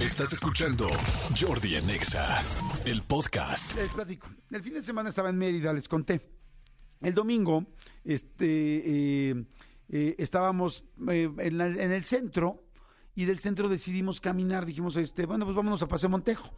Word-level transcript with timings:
Estás 0.00 0.32
escuchando 0.32 0.88
Jordi 1.38 1.76
en 1.76 1.90
Exa, 1.90 2.42
el 2.86 3.02
podcast. 3.02 3.74
Les 3.74 3.92
platico. 3.92 4.28
El 4.50 4.62
fin 4.62 4.72
de 4.72 4.82
semana 4.82 5.10
estaba 5.10 5.28
en 5.28 5.36
Mérida, 5.36 5.74
les 5.74 5.88
conté. 5.88 6.22
El 7.02 7.12
domingo, 7.12 7.66
este, 8.02 9.28
eh, 9.28 9.44
eh, 9.90 10.14
estábamos 10.16 10.84
eh, 11.06 11.30
en 11.36 11.92
el 11.92 12.04
centro 12.06 12.64
y 13.14 13.26
del 13.26 13.40
centro 13.40 13.68
decidimos 13.68 14.22
caminar. 14.22 14.64
Dijimos, 14.64 14.96
este, 14.96 15.26
bueno, 15.26 15.44
pues 15.44 15.54
vámonos 15.54 15.82
a 15.82 15.86
Paseo 15.86 16.08
Montejo. 16.08 16.50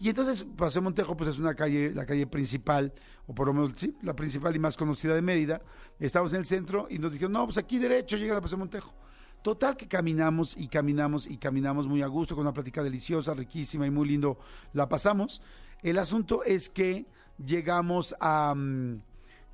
Y 0.00 0.08
entonces 0.08 0.46
Paseo 0.56 0.80
Montejo, 0.80 1.18
pues 1.18 1.28
es 1.28 1.38
una 1.38 1.54
calle, 1.54 1.92
la 1.94 2.06
calle 2.06 2.26
principal, 2.26 2.94
o 3.26 3.34
por 3.34 3.48
lo 3.48 3.52
menos, 3.52 3.72
sí, 3.76 3.94
la 4.00 4.16
principal 4.16 4.56
y 4.56 4.58
más 4.58 4.74
conocida 4.78 5.14
de 5.14 5.20
Mérida. 5.20 5.60
Estábamos 5.98 6.32
en 6.32 6.38
el 6.40 6.46
centro 6.46 6.86
y 6.88 6.98
nos 6.98 7.12
dijeron, 7.12 7.32
no, 7.32 7.44
pues 7.44 7.58
aquí 7.58 7.78
derecho 7.78 8.16
llega 8.16 8.38
a 8.38 8.40
Paseo 8.40 8.56
Montejo. 8.56 8.94
Total 9.42 9.76
que 9.76 9.86
caminamos 9.86 10.56
y 10.56 10.68
caminamos 10.68 11.26
y 11.26 11.36
caminamos 11.36 11.86
muy 11.86 12.02
a 12.02 12.06
gusto, 12.06 12.34
con 12.34 12.42
una 12.42 12.52
plática 12.52 12.82
deliciosa, 12.82 13.34
riquísima 13.34 13.86
y 13.86 13.90
muy 13.90 14.08
lindo 14.08 14.38
la 14.72 14.88
pasamos. 14.88 15.40
El 15.82 15.98
asunto 15.98 16.42
es 16.44 16.68
que 16.68 17.06
llegamos 17.44 18.14
a... 18.20 18.54
mm, 18.56 19.00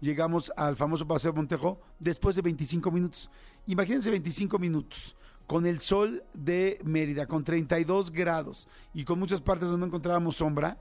llegamos 0.01 0.53
al 0.57 0.77
famoso 0.77 1.07
Paseo 1.07 1.33
Montejo 1.33 1.81
después 1.99 2.37
de 2.37 2.43
25 2.43 2.91
minutos. 2.91 3.31
Imagínense 3.67 4.11
25 4.11 4.59
minutos 4.59 5.17
con 5.47 5.67
el 5.67 5.81
sol 5.81 6.25
de 6.35 6.81
Mérida, 6.85 7.27
con 7.27 7.45
32 7.45 8.11
grados 8.11 8.69
y 8.93 9.05
con 9.05 9.19
muchas 9.19 9.41
partes 9.41 9.69
donde 9.69 9.81
no 9.81 9.87
encontrábamos 9.87 10.37
sombra. 10.37 10.79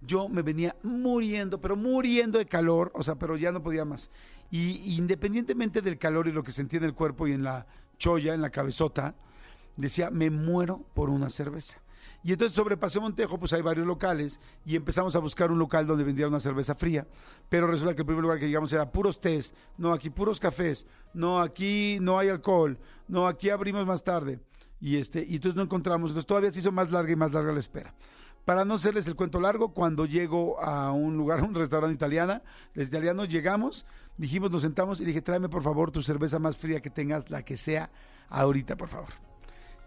Yo 0.00 0.28
me 0.28 0.42
venía 0.42 0.76
muriendo, 0.82 1.60
pero 1.60 1.76
muriendo 1.76 2.38
de 2.38 2.46
calor, 2.46 2.92
o 2.94 3.02
sea, 3.02 3.16
pero 3.16 3.36
ya 3.36 3.50
no 3.50 3.62
podía 3.62 3.84
más. 3.84 4.10
Y 4.50 4.96
independientemente 4.96 5.82
del 5.82 5.98
calor 5.98 6.28
y 6.28 6.32
lo 6.32 6.42
que 6.44 6.52
sentía 6.52 6.78
en 6.78 6.84
el 6.84 6.94
cuerpo 6.94 7.26
y 7.26 7.32
en 7.32 7.42
la 7.42 7.66
cholla, 7.98 8.34
en 8.34 8.40
la 8.40 8.50
cabezota, 8.50 9.14
decía, 9.76 10.10
me 10.10 10.30
muero 10.30 10.84
por 10.94 11.10
una 11.10 11.30
cerveza. 11.30 11.80
Y 12.24 12.32
entonces 12.32 12.54
sobre 12.54 12.76
Paseo 12.76 13.00
Montejo, 13.00 13.38
pues 13.38 13.52
hay 13.52 13.62
varios 13.62 13.86
locales 13.86 14.40
y 14.64 14.74
empezamos 14.74 15.14
a 15.14 15.20
buscar 15.20 15.52
un 15.52 15.58
local 15.58 15.86
donde 15.86 16.04
vendiera 16.04 16.28
una 16.28 16.40
cerveza 16.40 16.74
fría. 16.74 17.06
Pero 17.48 17.66
resulta 17.66 17.94
que 17.94 18.02
el 18.02 18.06
primer 18.06 18.22
lugar 18.22 18.40
que 18.40 18.46
llegamos 18.46 18.72
era 18.72 18.90
puros 18.90 19.20
tés, 19.20 19.54
no, 19.76 19.92
aquí 19.92 20.10
puros 20.10 20.40
cafés, 20.40 20.86
no, 21.14 21.40
aquí 21.40 21.98
no 22.00 22.18
hay 22.18 22.28
alcohol, 22.28 22.78
no, 23.06 23.28
aquí 23.28 23.50
abrimos 23.50 23.86
más 23.86 24.02
tarde. 24.02 24.40
Y, 24.80 24.96
este, 24.96 25.24
y 25.24 25.36
entonces 25.36 25.56
no 25.56 25.62
encontramos, 25.62 26.10
entonces 26.10 26.26
todavía 26.26 26.52
se 26.52 26.60
hizo 26.60 26.72
más 26.72 26.90
larga 26.90 27.12
y 27.12 27.16
más 27.16 27.32
larga 27.32 27.52
la 27.52 27.60
espera. 27.60 27.94
Para 28.48 28.64
no 28.64 28.76
hacerles 28.76 29.06
el 29.06 29.14
cuento 29.14 29.40
largo, 29.40 29.74
cuando 29.74 30.06
llego 30.06 30.58
a 30.58 30.90
un 30.92 31.18
lugar, 31.18 31.40
a 31.40 31.42
un 31.44 31.54
restaurante 31.54 31.94
italiana, 31.94 32.42
desde 32.72 32.88
italiano 32.96 33.26
llegamos, 33.26 33.84
dijimos, 34.16 34.50
nos 34.50 34.62
sentamos 34.62 35.02
y 35.02 35.04
dije, 35.04 35.20
tráeme 35.20 35.50
por 35.50 35.62
favor 35.62 35.90
tu 35.90 36.00
cerveza 36.00 36.38
más 36.38 36.56
fría 36.56 36.80
que 36.80 36.88
tengas, 36.88 37.28
la 37.28 37.44
que 37.44 37.58
sea, 37.58 37.90
ahorita, 38.30 38.78
por 38.78 38.88
favor. 38.88 39.10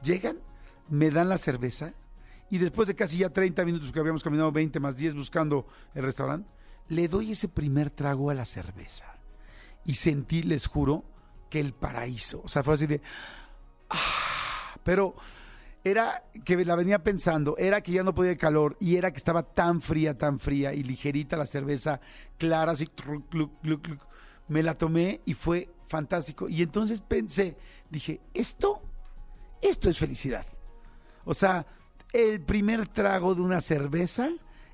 Llegan, 0.03 0.37
me 0.89 1.09
dan 1.09 1.27
la 1.27 1.39
cerveza 1.39 1.95
y 2.51 2.59
después 2.59 2.87
de 2.87 2.93
casi 2.93 3.17
ya 3.17 3.31
30 3.31 3.65
minutos 3.65 3.91
que 3.91 3.99
habíamos 3.99 4.21
caminado 4.21 4.51
20 4.51 4.79
más 4.79 4.95
10 4.95 5.15
buscando 5.15 5.65
el 5.95 6.03
restaurante, 6.03 6.47
le 6.87 7.07
doy 7.07 7.31
ese 7.31 7.47
primer 7.47 7.89
trago 7.89 8.29
a 8.29 8.35
la 8.35 8.45
cerveza 8.45 9.07
y 9.85 9.95
sentí, 9.95 10.43
les 10.43 10.67
juro, 10.67 11.03
que 11.49 11.59
el 11.59 11.73
paraíso. 11.73 12.43
O 12.45 12.47
sea, 12.47 12.61
fue 12.61 12.75
así 12.75 12.85
de... 12.85 13.01
"Ah", 13.89 14.75
pero 14.83 15.15
era 15.83 16.23
que 16.45 16.63
la 16.63 16.75
venía 16.75 17.03
pensando, 17.03 17.55
era 17.57 17.81
que 17.81 17.91
ya 17.91 18.03
no 18.03 18.13
podía 18.13 18.31
el 18.31 18.37
calor 18.37 18.77
y 18.79 18.97
era 18.97 19.11
que 19.11 19.17
estaba 19.17 19.43
tan 19.43 19.81
fría, 19.81 20.17
tan 20.17 20.39
fría 20.39 20.73
y 20.73 20.83
ligerita 20.83 21.37
la 21.37 21.45
cerveza, 21.45 21.99
clara, 22.37 22.73
así, 22.73 22.87
me 24.47 24.63
la 24.63 24.77
tomé 24.77 25.21
y 25.25 25.33
fue 25.33 25.69
fantástico. 25.87 26.47
Y 26.49 26.61
entonces 26.61 27.01
pensé, 27.01 27.57
dije, 27.89 28.21
esto, 28.33 28.81
esto 29.61 29.89
es 29.89 29.97
felicidad. 29.97 30.45
O 31.25 31.33
sea, 31.33 31.65
el 32.13 32.41
primer 32.41 32.87
trago 32.87 33.33
de 33.35 33.41
una 33.41 33.61
cerveza 33.61 34.29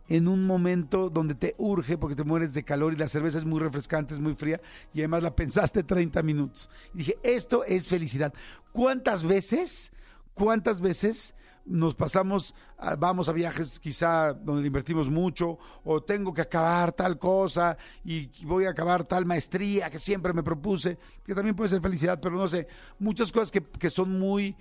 en 0.09 0.27
un 0.27 0.45
momento 0.45 1.09
donde 1.09 1.35
te 1.35 1.55
urge 1.57 1.97
porque 1.97 2.15
te 2.15 2.23
mueres 2.23 2.53
de 2.53 2.63
calor 2.63 2.93
y 2.93 2.97
la 2.97 3.07
cerveza 3.07 3.37
es 3.37 3.45
muy 3.45 3.59
refrescante, 3.59 4.13
es 4.13 4.19
muy 4.19 4.35
fría 4.35 4.61
y 4.93 4.99
además 4.99 5.23
la 5.23 5.35
pensaste 5.35 5.83
30 5.83 6.23
minutos. 6.23 6.69
Y 6.93 6.99
dije, 6.99 7.17
esto 7.23 7.63
es 7.63 7.87
felicidad. 7.87 8.33
¿Cuántas 8.71 9.23
veces, 9.23 9.91
cuántas 10.37 10.79
veces 10.79 11.33
nos 11.65 11.95
pasamos, 11.95 12.53
vamos 12.99 13.27
a 13.27 13.33
viajes 13.33 13.79
quizá 13.79 14.31
donde 14.33 14.61
le 14.61 14.67
invertimos 14.67 15.09
mucho 15.09 15.57
o 15.83 16.01
tengo 16.01 16.33
que 16.33 16.41
acabar 16.41 16.93
tal 16.93 17.17
cosa 17.17 17.75
y 18.05 18.29
voy 18.45 18.65
a 18.65 18.69
acabar 18.69 19.03
tal 19.03 19.25
maestría 19.25 19.89
que 19.89 19.99
siempre 19.99 20.31
me 20.31 20.43
propuse, 20.43 20.97
que 21.25 21.35
también 21.35 21.55
puede 21.55 21.69
ser 21.69 21.81
felicidad, 21.81 22.19
pero 22.21 22.37
no 22.37 22.47
sé, 22.47 22.67
muchas 22.99 23.31
cosas 23.31 23.51
que, 23.51 23.61
que 23.61 23.89
son 23.89 24.17
muy 24.17 24.55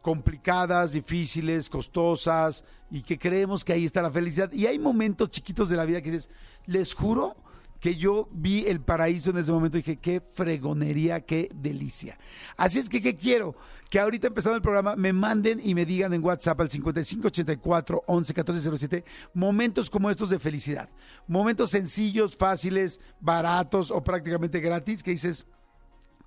complicadas, 0.00 0.92
difíciles, 0.92 1.68
costosas 1.68 2.64
y 2.90 3.02
que 3.02 3.18
creemos 3.18 3.64
que 3.64 3.72
ahí 3.72 3.84
está 3.84 4.00
la 4.00 4.10
felicidad. 4.10 4.50
Y 4.52 4.66
hay 4.66 4.78
momentos 4.78 5.30
chiquitos 5.30 5.68
de 5.68 5.76
la 5.76 5.84
vida 5.84 6.00
que 6.00 6.12
dices, 6.12 6.30
les 6.64 6.94
juro 6.94 7.36
que 7.80 7.96
yo 7.96 8.28
vi 8.32 8.66
el 8.66 8.80
paraíso 8.80 9.30
en 9.30 9.38
ese 9.38 9.52
momento 9.52 9.76
y 9.76 9.82
dije, 9.82 9.96
qué 9.96 10.20
fregonería, 10.20 11.20
qué 11.20 11.50
delicia. 11.54 12.18
Así 12.56 12.78
es 12.78 12.88
que, 12.88 13.00
¿qué 13.00 13.16
quiero? 13.16 13.54
Que 13.90 14.00
ahorita 14.00 14.28
empezando 14.28 14.56
el 14.56 14.62
programa 14.62 14.96
me 14.96 15.12
manden 15.12 15.60
y 15.62 15.74
me 15.74 15.84
digan 15.84 16.12
en 16.12 16.24
WhatsApp 16.24 16.60
al 16.60 16.70
5584 16.70 18.04
11 18.06 18.32
1407 18.32 19.04
momentos 19.34 19.90
como 19.90 20.10
estos 20.10 20.30
de 20.30 20.38
felicidad. 20.38 20.88
Momentos 21.26 21.70
sencillos, 21.70 22.36
fáciles, 22.36 23.00
baratos 23.20 23.90
o 23.90 24.02
prácticamente 24.02 24.60
gratis 24.60 25.02
que 25.02 25.12
dices, 25.12 25.46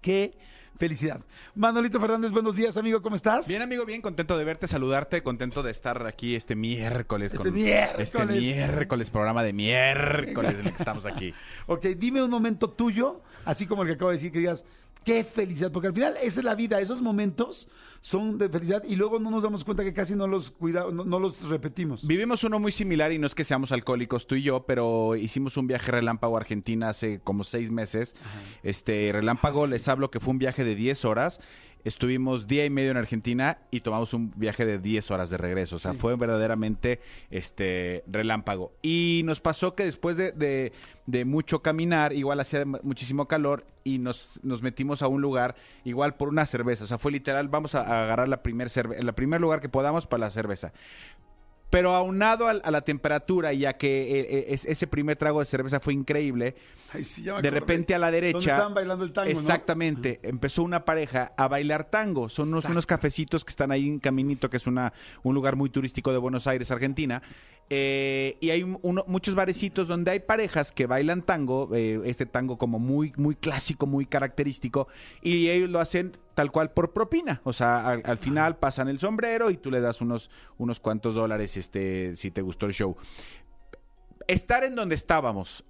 qué 0.01 0.37
felicidad. 0.79 1.19
Manolito 1.55 1.99
Fernández, 1.99 2.31
buenos 2.31 2.55
días, 2.55 2.77
amigo, 2.77 3.01
¿cómo 3.01 3.17
estás? 3.17 3.49
Bien, 3.49 3.61
amigo, 3.61 3.85
bien 3.85 4.01
contento 4.01 4.37
de 4.37 4.45
verte, 4.45 4.65
saludarte, 4.65 5.21
contento 5.21 5.61
de 5.61 5.71
estar 5.71 6.07
aquí 6.07 6.35
este 6.35 6.55
miércoles. 6.55 7.33
Este 7.33 7.51
miércoles. 7.51 8.13
Este 8.13 8.25
miércoles, 8.25 9.09
programa 9.09 9.43
de 9.43 9.51
miércoles 9.51 10.55
en 10.57 10.67
el 10.67 10.73
que 10.73 10.79
estamos 10.79 11.05
aquí. 11.05 11.33
Ok, 11.67 11.85
dime 11.97 12.23
un 12.23 12.31
momento 12.31 12.69
tuyo, 12.69 13.21
así 13.45 13.67
como 13.67 13.83
el 13.83 13.89
que 13.89 13.93
acabo 13.95 14.09
de 14.09 14.17
decir, 14.17 14.31
que 14.31 14.39
digas, 14.39 14.65
qué 15.03 15.23
felicidad, 15.23 15.71
porque 15.71 15.87
al 15.87 15.93
final 15.93 16.15
esa 16.21 16.39
es 16.41 16.43
la 16.43 16.55
vida, 16.55 16.79
esos 16.81 17.01
momentos 17.01 17.67
son 18.01 18.37
de 18.37 18.47
felicidad 18.49 18.83
y 18.87 18.95
luego 18.95 19.19
no 19.19 19.29
nos 19.31 19.41
damos 19.43 19.63
cuenta 19.65 19.83
que 19.83 19.93
casi 19.93 20.15
no 20.15 20.27
los 20.27 20.51
cuida, 20.51 20.85
no, 20.91 21.03
no 21.03 21.19
los 21.19 21.43
repetimos. 21.49 22.05
Vivimos 22.07 22.43
uno 22.43 22.59
muy 22.59 22.71
similar 22.71 23.11
y 23.11 23.17
no 23.17 23.25
es 23.27 23.35
que 23.35 23.43
seamos 23.43 23.71
alcohólicos 23.71 24.27
tú 24.27 24.35
y 24.35 24.43
yo, 24.43 24.65
pero 24.65 25.15
hicimos 25.15 25.57
un 25.57 25.67
viaje 25.67 25.91
relámpago 25.91 26.37
a 26.37 26.39
Argentina 26.41 26.89
hace 26.89 27.19
como 27.21 27.43
seis 27.43 27.71
meses. 27.71 28.15
Este 28.63 29.09
relámpago, 29.11 29.63
Ah, 29.63 29.67
sí. 29.67 29.73
les 29.73 29.87
hablo 29.87 30.11
que 30.11 30.19
fue 30.19 30.31
un 30.31 30.39
viaje 30.39 30.63
de 30.63 30.75
10 30.75 31.05
horas. 31.05 31.41
Estuvimos 31.83 32.47
día 32.47 32.65
y 32.65 32.69
medio 32.69 32.91
en 32.91 32.97
Argentina 32.97 33.59
y 33.71 33.79
tomamos 33.79 34.13
un 34.13 34.31
viaje 34.35 34.65
de 34.65 34.79
10 34.79 35.11
horas 35.11 35.29
de 35.29 35.37
regreso. 35.37 35.77
O 35.77 35.79
sea, 35.79 35.93
Sí. 35.93 35.97
fue 35.97 36.15
verdaderamente 36.17 36.99
este 37.31 38.03
relámpago. 38.07 38.73
Y 38.81 39.21
nos 39.25 39.39
pasó 39.39 39.75
que 39.75 39.85
después 39.85 40.17
de, 40.17 40.31
de- 40.33 40.73
de 41.05 41.25
mucho 41.25 41.61
caminar, 41.61 42.13
igual 42.13 42.39
hacía 42.39 42.65
muchísimo 42.65 43.27
calor 43.27 43.65
y 43.83 43.97
nos, 43.97 44.39
nos 44.43 44.61
metimos 44.61 45.01
a 45.01 45.07
un 45.07 45.21
lugar 45.21 45.55
igual 45.85 46.15
por 46.15 46.27
una 46.29 46.45
cerveza. 46.45 46.83
O 46.83 46.87
sea, 46.87 46.97
fue 46.99 47.11
literal, 47.11 47.47
vamos 47.47 47.73
a, 47.75 47.81
a 47.81 48.03
agarrar 48.03 48.27
la 48.27 48.43
primer 48.43 48.67
cerve- 48.69 48.97
el 48.99 49.13
primer 49.13 49.41
lugar 49.41 49.61
que 49.61 49.69
podamos 49.69 50.05
para 50.05 50.21
la 50.25 50.31
cerveza. 50.31 50.71
Pero 51.69 51.93
aunado 51.93 52.47
al- 52.47 52.61
a, 52.65 52.71
la 52.71 52.81
temperatura 52.81 53.53
y 53.53 53.65
a 53.65 53.73
que 53.77 54.19
eh, 54.19 54.27
eh, 54.29 54.45
es- 54.49 54.65
ese 54.65 54.87
primer 54.87 55.17
trago 55.17 55.39
de 55.39 55.45
cerveza 55.45 55.79
fue 55.79 55.93
increíble, 55.93 56.55
Ay, 56.91 57.03
sí, 57.03 57.21
ya 57.21 57.35
me 57.35 57.41
de 57.43 57.47
acordé. 57.49 57.59
repente 57.59 57.93
a 57.93 57.99
la 57.99 58.09
derecha... 58.09 58.39
estaban 58.39 58.73
bailando 58.73 59.05
el 59.05 59.13
tango, 59.13 59.31
¿no? 59.31 59.39
Exactamente. 59.39 60.19
Empezó 60.23 60.63
una 60.63 60.83
pareja 60.85 61.31
a 61.37 61.47
bailar 61.47 61.83
tango. 61.91 62.27
Son 62.29 62.47
unos, 62.49 62.65
unos 62.65 62.87
cafecitos 62.87 63.45
que 63.45 63.51
están 63.51 63.71
ahí 63.71 63.87
en 63.87 63.99
Caminito, 63.99 64.49
que 64.49 64.57
es 64.57 64.65
una, 64.65 64.93
un 65.21 65.35
lugar 65.35 65.55
muy 65.55 65.69
turístico 65.69 66.11
de 66.11 66.17
Buenos 66.17 66.47
Aires, 66.47 66.71
Argentina. 66.71 67.21
Eh, 67.71 68.35
y 68.39 68.49
hay 68.49 68.63
uno- 68.63 69.03
muchos 69.07 69.35
barecitos 69.35 69.87
donde 69.87 70.09
hay 70.11 70.19
parejas 70.21 70.71
que 70.71 70.87
bailan 70.87 71.21
tango, 71.21 71.69
eh, 71.75 71.99
este 72.05 72.25
tango 72.25 72.57
como 72.57 72.79
muy, 72.79 73.13
muy 73.15 73.35
clásico, 73.35 73.85
muy 73.85 74.07
característico, 74.07 74.87
y 75.21 75.49
ellos 75.49 75.69
lo 75.69 75.79
hacen 75.79 76.17
tal 76.33 76.51
cual 76.51 76.71
por 76.71 76.93
propina. 76.93 77.41
O 77.43 77.53
sea, 77.53 77.87
al, 77.87 78.01
al 78.05 78.17
final 78.17 78.57
pasan 78.57 78.87
el 78.87 78.97
sombrero 78.97 79.51
y 79.51 79.57
tú 79.57 79.69
le 79.69 79.81
das 79.81 80.01
unos, 80.01 80.31
unos 80.57 80.79
cuantos 80.79 81.13
dólares 81.13 81.57
este, 81.57 82.15
si 82.15 82.31
te 82.31 82.41
gustó 82.41 82.65
el 82.65 82.73
show. 82.73 82.95
Estar 84.27 84.63
en 84.63 84.75
donde 84.75 84.95
estábamos, 84.95 85.63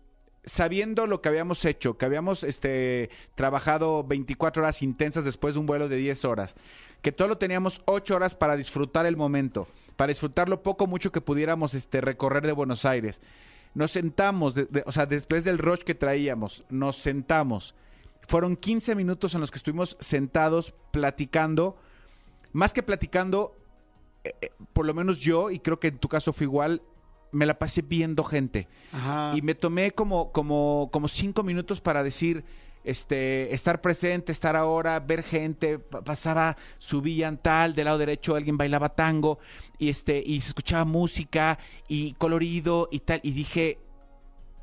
sabiendo 0.44 1.07
lo 1.07 1.21
que 1.21 1.29
habíamos 1.29 1.63
hecho, 1.65 1.97
que 1.97 2.06
habíamos 2.06 2.44
este, 2.44 3.09
trabajado 3.35 4.03
24 4.03 4.62
horas 4.63 4.81
intensas 4.81 5.24
después 5.25 5.53
de 5.53 5.59
un 5.62 5.65
vuelo 5.65 5.88
de 5.89 5.95
10 5.97 6.25
horas, 6.25 6.56
que 7.01 7.12
todo 7.12 7.27
lo 7.27 7.38
teníamos 7.38 7.81
8 7.85 8.15
horas 8.15 8.35
para 8.35 8.56
disfrutar 8.57 9.06
el 9.06 9.15
momento, 9.18 9.68
para 10.00 10.12
disfrutar 10.12 10.48
lo 10.48 10.63
poco 10.63 10.88
mucho 10.88 11.12
que 11.12 11.19
pudiéramos 11.19 11.74
este, 11.74 12.00
recorrer 12.00 12.46
de 12.48 12.54
Buenos 12.54 12.86
Aires. 12.86 13.22
Nos 13.74 13.92
sentamos, 13.92 14.56
de- 14.56 14.63
de- 14.63 14.84
o 14.86 14.94
sea, 14.94 15.06
después 15.06 15.44
del 15.44 15.57
rush 15.57 15.80
que 15.81 15.94
traíamos, 15.94 16.63
nos 16.69 16.96
sentamos. 16.96 17.75
Fueron 18.25 18.56
15 18.56 18.96
minutos 18.96 19.34
en 19.36 19.42
los 19.42 19.51
que 19.51 19.57
estuvimos 19.57 19.98
sentados 20.00 20.74
platicando, 20.92 21.75
más 22.54 22.72
que 22.72 22.81
platicando, 22.81 23.57
eh, 24.24 24.34
eh, 24.40 24.51
por 24.72 24.86
lo 24.86 24.94
menos 24.94 25.19
yo, 25.19 25.51
y 25.51 25.60
creo 25.60 25.81
que 25.81 25.90
en 25.90 25.98
tu 25.98 26.07
caso 26.07 26.31
fue 26.31 26.46
igual, 26.46 26.81
me 27.34 27.46
la 27.46 27.60
pasé 27.60 27.81
viendo 27.81 28.24
gente. 28.24 28.69
Ajá. 28.94 29.34
Y 29.36 29.42
me 29.42 29.54
tomé 29.54 29.92
como, 29.92 30.31
como, 30.31 30.88
como 30.94 31.10
cinco 31.10 31.44
minutos 31.44 31.81
para 31.81 32.04
decir, 32.04 32.46
este, 32.83 33.53
estar 33.53 33.81
presente, 33.81 34.31
estar 34.31 34.55
ahora, 34.55 34.99
ver 34.99 35.23
gente, 35.23 35.79
pa- 35.79 36.01
pasaba, 36.03 36.55
subían 36.77 37.37
tal, 37.37 37.75
del 37.75 37.85
lado 37.85 37.97
derecho 37.97 38.35
alguien 38.35 38.57
bailaba 38.57 38.89
tango, 38.89 39.39
y 39.77 39.89
este, 39.89 40.21
y 40.25 40.41
se 40.41 40.49
escuchaba 40.49 40.85
música, 40.85 41.59
y 41.87 42.13
colorido, 42.13 42.87
y 42.91 42.99
tal, 42.99 43.19
y 43.23 43.31
dije, 43.31 43.79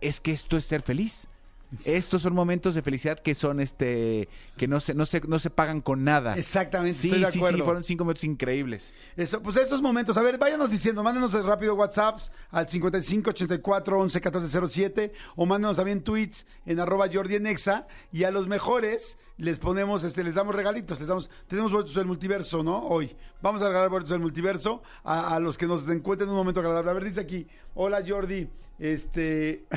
es 0.00 0.20
que 0.20 0.32
esto 0.32 0.56
es 0.56 0.64
ser 0.64 0.82
feliz. 0.82 1.28
Estos 1.84 2.22
son 2.22 2.34
momentos 2.34 2.74
de 2.74 2.82
felicidad 2.82 3.18
que 3.18 3.34
son 3.34 3.60
este 3.60 4.28
que 4.56 4.68
no 4.68 4.80
se 4.80 4.94
no 4.94 5.04
se 5.06 5.20
no 5.20 5.38
se 5.38 5.50
pagan 5.50 5.80
con 5.80 6.04
nada. 6.04 6.34
Exactamente, 6.36 6.96
Sí, 6.98 7.08
estoy 7.08 7.24
de 7.24 7.32
sí, 7.32 7.38
acuerdo. 7.38 7.58
sí, 7.58 7.62
fueron 7.64 7.84
cinco 7.84 8.04
minutos 8.04 8.24
increíbles. 8.24 8.94
Eso, 9.16 9.42
pues 9.42 9.56
esos 9.56 9.82
momentos, 9.82 10.16
a 10.16 10.22
ver, 10.22 10.38
váyanos 10.38 10.70
diciendo, 10.70 11.02
mándenos 11.02 11.32
rápido 11.44 11.74
WhatsApps 11.74 12.32
al 12.50 12.68
55 12.68 13.30
84 13.30 13.98
11 13.98 14.20
14 14.20 14.68
07 14.68 15.12
o 15.36 15.46
mándenos 15.46 15.76
también 15.76 16.02
tweets 16.02 16.46
en 16.64 16.80
arroba 16.80 17.08
Jordi 17.12 17.34
en 17.36 17.46
Exa, 17.46 17.86
y 18.12 18.24
a 18.24 18.30
los 18.30 18.46
mejores 18.48 19.18
les 19.38 19.58
ponemos, 19.58 20.02
este, 20.02 20.24
les 20.24 20.34
damos 20.34 20.54
regalitos, 20.54 20.98
les 20.98 21.08
damos, 21.08 21.30
tenemos 21.46 21.70
boletos 21.70 21.94
del 21.94 22.06
multiverso, 22.06 22.62
¿no? 22.62 22.78
Hoy. 22.86 23.14
Vamos 23.42 23.60
a 23.60 23.68
regalar 23.68 23.90
boletos 23.90 24.10
del 24.10 24.20
multiverso 24.20 24.82
a, 25.04 25.34
a 25.36 25.40
los 25.40 25.58
que 25.58 25.66
nos 25.66 25.86
encuentren 25.88 26.28
en 26.28 26.32
un 26.32 26.38
momento 26.38 26.60
agradable. 26.60 26.90
A 26.90 26.94
ver, 26.94 27.04
dice 27.04 27.20
aquí, 27.20 27.46
hola 27.74 28.02
Jordi, 28.06 28.48
este... 28.78 29.66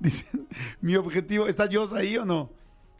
Dicen, 0.02 0.48
mi 0.80 0.96
objetivo, 0.96 1.46
¿está 1.46 1.68
Jos 1.70 1.92
ahí 1.92 2.16
o 2.16 2.24
no? 2.24 2.50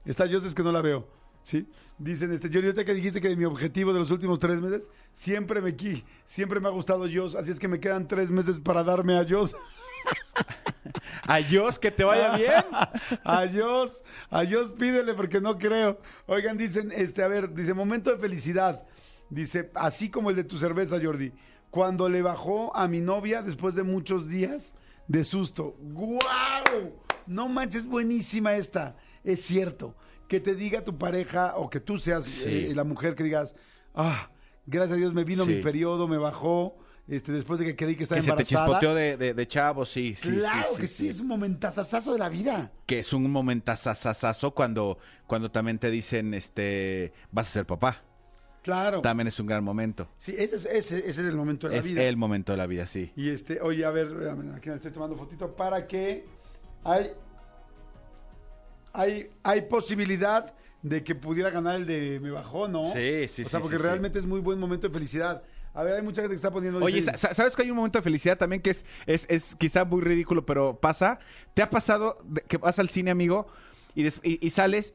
Está 0.04 0.28
Jos, 0.30 0.44
es 0.44 0.54
que 0.54 0.62
no 0.62 0.70
la 0.72 0.82
veo. 0.82 1.06
¿Sí? 1.42 1.66
Dicen, 1.98 2.30
este, 2.32 2.48
Jordi, 2.48 2.66
ahorita 2.66 2.84
que 2.84 2.92
dijiste 2.94 3.20
que 3.20 3.34
mi 3.34 3.46
objetivo 3.46 3.94
de 3.94 3.98
los 3.98 4.10
últimos 4.10 4.38
tres 4.38 4.60
meses, 4.60 4.90
siempre 5.12 5.62
me, 5.62 5.74
qui- 5.74 6.04
siempre 6.26 6.60
me 6.60 6.68
ha 6.68 6.70
gustado 6.70 7.06
Jos, 7.12 7.34
así 7.34 7.50
es 7.50 7.58
que 7.58 7.66
me 7.68 7.80
quedan 7.80 8.06
tres 8.06 8.30
meses 8.30 8.60
para 8.60 8.84
darme 8.84 9.16
a 9.18 9.26
Jos. 9.26 9.56
Adiós, 11.26 11.78
que 11.78 11.90
te 11.90 12.04
vaya 12.04 12.36
bien. 12.36 12.64
a 13.24 13.46
Jos, 13.48 14.02
a 14.30 14.44
Jos 14.46 14.72
pídele 14.72 15.14
porque 15.14 15.40
no 15.40 15.58
creo. 15.58 15.98
Oigan, 16.26 16.56
dicen, 16.56 16.92
este, 16.94 17.22
a 17.22 17.28
ver, 17.28 17.52
dice, 17.54 17.74
momento 17.74 18.10
de 18.10 18.18
felicidad. 18.18 18.84
Dice, 19.28 19.70
así 19.74 20.10
como 20.10 20.30
el 20.30 20.36
de 20.36 20.44
tu 20.44 20.58
cerveza, 20.58 20.98
Jordi. 21.02 21.32
Cuando 21.70 22.08
le 22.08 22.20
bajó 22.20 22.76
a 22.76 22.88
mi 22.88 23.00
novia 23.00 23.42
después 23.42 23.74
de 23.74 23.84
muchos 23.84 24.28
días 24.28 24.74
de 25.10 25.24
susto. 25.24 25.76
¡Guau! 25.80 26.92
No 27.26 27.48
manches, 27.48 27.86
buenísima 27.86 28.54
esta. 28.54 28.96
Es 29.24 29.42
cierto. 29.42 29.96
Que 30.28 30.38
te 30.38 30.54
diga 30.54 30.84
tu 30.84 30.96
pareja 30.96 31.54
o 31.56 31.68
que 31.68 31.80
tú 31.80 31.98
seas 31.98 32.24
Sí. 32.24 32.68
eh, 32.70 32.72
la 32.76 32.84
mujer 32.84 33.16
que 33.16 33.24
digas, 33.24 33.56
ah, 33.94 34.30
gracias 34.66 34.92
a 34.96 34.98
Dios 35.00 35.12
me 35.12 35.24
vino 35.24 35.44
Sí. 35.44 35.54
mi 35.56 35.62
periodo, 35.62 36.06
me 36.06 36.16
bajó, 36.16 36.78
este, 37.08 37.32
después 37.32 37.58
de 37.58 37.66
que 37.66 37.74
creí 37.74 37.96
que 37.96 38.04
estaba 38.04 38.18
que 38.20 38.22
se 38.22 38.26
te 38.28 38.30
embarazada. 38.34 38.66
chispoteó 38.66 38.94
de, 38.94 39.16
de, 39.16 39.34
de 39.34 39.48
chavo, 39.48 39.84
sí, 39.84 40.14
sí, 40.16 40.30
claro 40.36 40.68
sí, 40.68 40.74
sí, 40.76 40.80
que 40.80 40.86
sí, 40.86 41.08
es 41.08 41.18
un 41.18 41.26
momentazazazo 41.26 42.12
de 42.12 42.18
la 42.20 42.28
vida. 42.28 42.70
Que 42.86 43.00
es 43.00 43.12
un 43.12 43.28
momentazazazazo 43.32 44.52
cuando, 44.54 44.98
cuando 45.26 45.50
también 45.50 45.80
te 45.80 45.90
dicen, 45.90 46.34
este, 46.34 47.12
vas 47.32 47.48
a 47.48 47.50
ser 47.50 47.66
papá. 47.66 48.04
Claro. 48.62 49.00
También 49.00 49.26
es 49.28 49.38
un 49.40 49.46
gran 49.46 49.64
momento. 49.64 50.06
Sí, 50.18 50.34
ese 50.36 50.56
es, 50.56 50.64
ese, 50.66 50.98
ese 50.98 51.08
es 51.08 51.18
el 51.18 51.36
momento 51.36 51.66
de 51.68 51.74
la 51.74 51.78
Es 51.80 51.86
vida. 51.86 52.02
el 52.02 52.16
momento 52.16 52.52
de 52.52 52.58
la 52.58 52.66
vida, 52.66 52.86
sí. 52.86 53.10
Y 53.16 53.30
este, 53.30 53.60
oye, 53.60 53.84
a 53.84 53.90
ver, 53.90 54.08
aquí 54.54 54.68
me 54.68 54.74
estoy 54.76 54.90
tomando 54.92 55.16
fotito 55.16 55.54
para 55.56 55.86
que 55.86 56.24
hay, 56.84 57.10
hay, 58.92 59.30
hay 59.42 59.62
posibilidad 59.62 60.52
de 60.82 61.04
que 61.04 61.14
pudiera 61.14 61.50
ganar 61.50 61.76
el 61.76 61.86
de 61.86 62.20
me 62.20 62.30
bajó, 62.30 62.68
¿no? 62.68 62.84
Sí, 62.92 63.28
sí, 63.28 63.42
O 63.42 63.48
sea, 63.48 63.60
sí, 63.60 63.62
porque 63.62 63.76
sí, 63.76 63.82
realmente 63.82 64.18
es 64.18 64.26
muy 64.26 64.40
buen 64.40 64.58
momento 64.58 64.88
de 64.88 64.94
felicidad. 64.94 65.42
A 65.72 65.84
ver, 65.84 65.94
hay 65.94 66.02
mucha 66.02 66.20
gente 66.22 66.32
que 66.32 66.36
está 66.36 66.50
poniendo. 66.50 66.80
Oye, 66.84 67.00
¿sabes 67.02 67.54
que 67.54 67.62
hay 67.62 67.70
un 67.70 67.76
momento 67.76 67.98
de 67.98 68.02
felicidad 68.02 68.36
también 68.36 68.60
que 68.60 68.70
es, 68.70 68.84
es, 69.06 69.24
es 69.28 69.54
quizá 69.54 69.84
muy 69.84 70.00
ridículo, 70.00 70.44
pero 70.44 70.80
pasa? 70.80 71.20
¿Te 71.54 71.62
ha 71.62 71.70
pasado 71.70 72.18
que 72.48 72.56
vas 72.56 72.78
al 72.80 72.88
cine, 72.88 73.10
amigo, 73.12 73.46
y, 73.94 74.02
des- 74.02 74.20
y- 74.24 74.44
y 74.44 74.50
sales, 74.50 74.94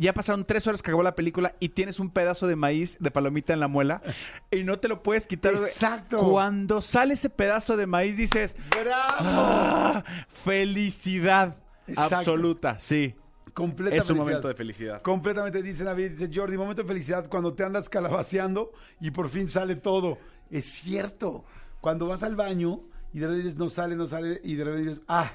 ya 0.00 0.14
pasaron 0.14 0.44
tres 0.44 0.66
horas 0.66 0.82
que 0.82 0.90
acabó 0.90 1.02
la 1.02 1.14
película 1.14 1.54
y 1.60 1.70
tienes 1.70 2.00
un 2.00 2.10
pedazo 2.10 2.46
de 2.46 2.56
maíz 2.56 2.96
de 3.00 3.10
palomita 3.10 3.52
en 3.52 3.60
la 3.60 3.68
muela 3.68 4.02
y 4.50 4.64
no 4.64 4.78
te 4.78 4.88
lo 4.88 5.02
puedes 5.02 5.26
quitar? 5.26 5.54
Exacto. 5.54 6.18
Cuando 6.18 6.80
sale 6.80 7.14
ese 7.14 7.30
pedazo 7.30 7.76
de 7.76 7.86
maíz 7.86 8.16
dices, 8.16 8.56
¡Bravo! 8.70 8.94
¡ah! 9.20 10.04
¡Felicidad! 10.44 11.56
Exacto. 11.86 12.16
Absoluta, 12.16 12.78
sí. 12.78 13.14
Completa 13.52 13.96
es 13.96 14.02
un 14.02 14.16
felicidad. 14.16 14.24
momento 14.24 14.48
de 14.48 14.54
felicidad. 14.54 15.02
Completamente, 15.02 15.62
dice 15.62 15.84
David, 15.84 16.12
dice 16.12 16.30
Jordi, 16.32 16.56
momento 16.56 16.82
de 16.82 16.88
felicidad 16.88 17.28
cuando 17.28 17.54
te 17.54 17.64
andas 17.64 17.88
calabaceando 17.88 18.72
y 19.00 19.10
por 19.10 19.28
fin 19.28 19.48
sale 19.48 19.76
todo. 19.76 20.18
Es 20.50 20.66
cierto. 20.66 21.44
Cuando 21.80 22.06
vas 22.06 22.22
al 22.22 22.36
baño 22.36 22.82
y 23.12 23.18
de 23.18 23.26
repente 23.26 23.44
dices, 23.44 23.58
no 23.58 23.68
sale, 23.68 23.96
no 23.96 24.06
sale, 24.06 24.40
y 24.44 24.54
de 24.54 24.64
repente 24.64 24.90
dices, 24.90 25.04
ah, 25.08 25.32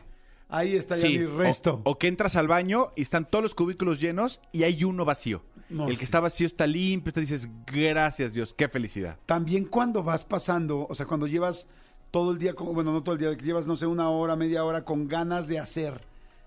ahí 0.49 0.75
está 0.75 0.95
ya 0.95 1.01
Sí, 1.01 1.19
mi 1.19 1.25
resto. 1.25 1.81
O, 1.83 1.97
que 1.97 2.07
entras 2.07 2.35
al 2.35 2.47
baño 2.47 2.91
y 2.95 3.01
están 3.01 3.25
todos 3.29 3.43
los 3.43 3.55
cubículos 3.55 3.99
llenos 3.99 4.41
y 4.51 4.63
hay 4.63 4.83
uno 4.83 5.05
vacío. 5.05 5.43
No, 5.69 5.87
el 5.87 5.97
que 5.97 6.05
está 6.05 6.19
vacío 6.19 6.45
está 6.45 6.67
limpio, 6.67 7.11
te 7.11 7.21
dices, 7.21 7.49
gracias 7.65 8.33
Dios, 8.33 8.53
qué 8.53 8.67
felicidad. 8.67 9.17
También 9.25 9.65
cuando 9.65 10.03
vas 10.03 10.23
pasando, 10.23 10.85
o 10.87 10.93
sea, 10.93 11.07
cuando 11.07 11.25
llevas 11.25 11.67
todo 12.11 12.31
el 12.31 12.37
día, 12.37 12.53
bueno, 12.57 12.91
no 12.91 13.01
todo 13.01 13.15
el 13.15 13.19
día, 13.19 13.35
que 13.35 13.43
llevas, 13.43 13.65
no 13.65 13.75
sé, 13.75 13.87
una 13.87 14.09
hora, 14.09 14.35
media 14.35 14.63
hora 14.63 14.85
con 14.85 15.07
ganas 15.07 15.47
de 15.47 15.59
hacer, 15.59 16.05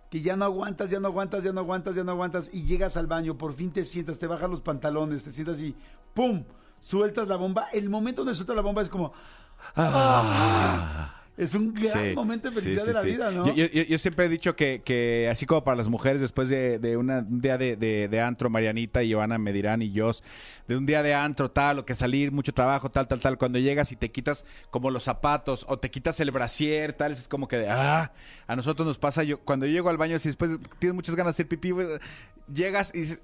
que 0.09 0.23
ya 0.23 0.37
no 0.37 0.45
aguantas, 0.45 0.89
ya 0.89 1.01
no 1.01 1.09
aguantas, 1.09 1.45
ya 1.45 1.53
no 1.53 1.61
aguantas, 1.61 1.97
ya 1.97 2.05
no 2.05 2.13
aguantas, 2.13 2.49
y 2.53 2.63
llegas 2.63 2.97
al 2.97 3.09
baño, 3.09 3.37
por 3.37 3.55
fin 3.55 3.73
te 3.73 3.85
sientas, 3.85 4.19
te 4.19 4.27
bajas 4.27 4.49
los 4.49 4.61
pantalones, 4.61 5.25
te 5.25 5.33
sientas 5.33 5.61
y 5.61 5.75
¡pum! 6.15 6.45
Sueltas 6.81 7.27
la 7.27 7.37
bomba. 7.37 7.69
El 7.73 7.91
momento 7.91 8.23
donde 8.23 8.37
sueltas 8.37 8.57
la 8.57 8.63
bomba 8.63 8.83
es 8.83 8.89
como... 8.89 9.13
¡ah! 9.75 11.18
Es 11.39 11.55
un 11.55 11.73
gran 11.73 12.11
Sí, 12.11 12.15
momento 12.17 12.51
de 12.51 12.55
felicidad 12.61 12.83
sí, 12.83 12.89
de 12.89 12.93
la 12.95 13.03
vida, 13.03 13.31
¿no? 13.31 13.55
Yo, 13.55 13.67
yo- 13.67 13.99
siempre 13.99 14.27
he 14.27 14.29
dicho 14.29 14.57
que, 14.57 14.83
que 14.85 15.29
así 15.31 15.47
como 15.47 15.63
para 15.63 15.77
las 15.77 15.87
mujeres, 15.87 16.21
después 16.21 16.49
de, 16.49 16.81
de 16.81 16.97
una- 16.97 17.21
un 17.21 17.41
día 17.41 17.57
de, 17.57 17.77
de- 17.77 18.09
de 18.09 18.21
antro, 18.21 18.51
Marianita 18.51 19.05
y 19.05 19.13
Joana 19.13 19.39
me 19.39 19.53
dirán 19.53 19.81
y 19.81 19.93
yo, 19.93 20.11
de 20.67 20.77
un 20.77 20.85
día 20.85 21.03
de 21.05 21.15
antro, 21.15 21.49
tal, 21.51 21.79
o 21.79 21.87
que 21.87 21.95
salir, 21.95 22.33
mucho 22.33 22.53
trabajo, 22.53 22.91
tal, 22.91 23.07
tal, 23.07 23.21
tal, 23.21 23.39
cuando 23.39 23.61
llegas 23.61 23.93
y 23.93 23.97
te 23.97 24.11
quitas 24.11 24.45
como 24.71 24.91
los 24.91 25.05
zapatos 25.05 25.65
o 25.69 25.79
te 25.79 25.91
quitas 25.93 26.19
el 26.19 26.33
brasier, 26.33 26.93
tal, 26.93 27.13
es 27.13 27.29
como 27.29 27.47
que 27.47 27.57
de, 27.59 27.69
ah, 27.71 28.13
a 28.49 28.57
nosotros 28.57 28.87
nos 28.89 28.99
pasa, 28.99 29.23
yo 29.23 29.39
cuando 29.39 29.65
yo 29.65 29.73
llego 29.73 29.91
al 29.91 29.97
baño, 29.97 30.19
si 30.19 30.29
después 30.31 30.51
tienes 30.81 30.95
muchas 30.97 31.15
ganas 31.15 31.37
de 31.37 31.43
hacer 31.43 31.49
pipí, 31.49 31.71
güey, 31.71 31.87
llegas 32.53 32.91
y 32.95 33.03
dices, 33.03 33.23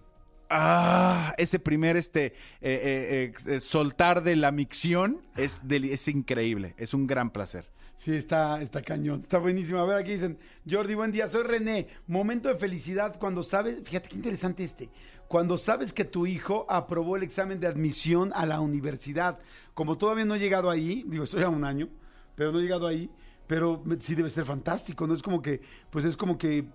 Ah, 0.51 1.35
ese 1.39 1.59
primer 1.59 1.97
este 1.97 2.35
eh, 2.61 3.33
eh, 3.47 3.61
soltar 3.61 4.23
de 4.23 4.37
la 4.37 4.53
micción 4.53 5.23
es, 5.37 5.61
es 5.69 6.09
increíble, 6.09 6.75
es 6.79 6.95
un 6.95 7.07
gran 7.07 7.31
placer. 7.31 7.67
Sí, 7.97 8.15
está, 8.15 8.61
está 8.61 8.83
cañón, 8.83 9.21
está 9.21 9.39
buenísimo. 9.39 9.79
A 9.79 9.87
ver, 9.87 9.97
aquí 9.97 10.13
dicen, 10.13 10.39
Jordi, 10.69 10.95
buen 10.95 11.13
día, 11.13 11.29
soy 11.29 11.45
René. 11.45 11.87
Momento 12.07 12.49
de 12.49 12.57
felicidad 12.57 13.17
cuando 13.19 13.43
sabes, 13.43 13.83
fíjate 13.85 14.09
qué 14.09 14.17
interesante 14.17 14.65
este, 14.65 14.91
cuando 15.29 15.57
sabes 15.57 15.93
que 15.93 16.05
tu 16.05 16.27
hijo 16.27 16.67
aprobó 16.69 17.17
el 17.17 17.23
examen 17.23 17.61
de 17.61 17.67
admisión 17.67 18.33
a 18.35 18.47
la 18.47 18.61
universidad. 18.61 19.39
Como 19.75 19.97
todavía 19.97 20.25
no 20.25 20.35
he 20.35 20.39
llegado 20.39 20.71
ahí, 20.71 21.05
digo, 21.07 21.25
estoy 21.25 21.43
a 21.45 21.49
un 21.49 21.65
año, 21.65 21.89
pero 22.35 22.53
no 22.53 22.59
he 22.59 22.63
llegado 22.63 22.87
ahí, 22.87 23.11
pero 23.47 23.83
sí 24.01 24.15
debe 24.15 24.31
ser 24.31 24.45
fantástico, 24.45 25.07
¿no? 25.07 25.15
Es 25.15 25.23
como 25.23 25.41
que, 25.41 25.61
pues 25.91 26.05
es 26.05 26.17
como 26.17 26.37
que, 26.37 26.67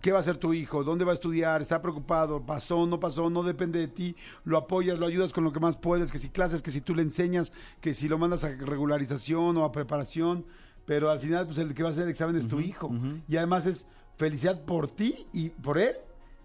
¿qué 0.00 0.12
va 0.12 0.18
a 0.18 0.20
hacer 0.20 0.36
tu 0.36 0.52
hijo? 0.52 0.84
¿Dónde 0.84 1.04
va 1.04 1.12
a 1.12 1.14
estudiar? 1.14 1.62
¿Está 1.62 1.80
preocupado? 1.82 2.44
¿Pasó? 2.44 2.86
¿No 2.86 3.00
pasó? 3.00 3.30
No 3.30 3.42
depende 3.42 3.78
de 3.78 3.88
ti. 3.88 4.16
Lo 4.44 4.58
apoyas, 4.58 4.98
lo 4.98 5.06
ayudas 5.06 5.32
con 5.32 5.44
lo 5.44 5.52
que 5.52 5.60
más 5.60 5.76
puedes, 5.76 6.12
que 6.12 6.18
si 6.18 6.28
clases, 6.30 6.62
que 6.62 6.70
si 6.70 6.80
tú 6.80 6.94
le 6.94 7.02
enseñas, 7.02 7.52
que 7.80 7.94
si 7.94 8.08
lo 8.08 8.18
mandas 8.18 8.44
a 8.44 8.48
regularización 8.50 9.56
o 9.56 9.64
a 9.64 9.72
preparación, 9.72 10.44
pero 10.86 11.10
al 11.10 11.20
final, 11.20 11.46
pues 11.46 11.58
el 11.58 11.74
que 11.74 11.82
va 11.82 11.90
a 11.90 11.92
hacer 11.92 12.04
el 12.04 12.10
examen 12.10 12.36
es 12.36 12.48
tu 12.48 12.60
hijo. 12.60 12.90
Y 13.28 13.36
además 13.36 13.66
es 13.66 13.86
felicidad 14.16 14.64
por 14.64 14.90
ti 14.90 15.26
y 15.32 15.50
por 15.50 15.78
él 15.78 15.94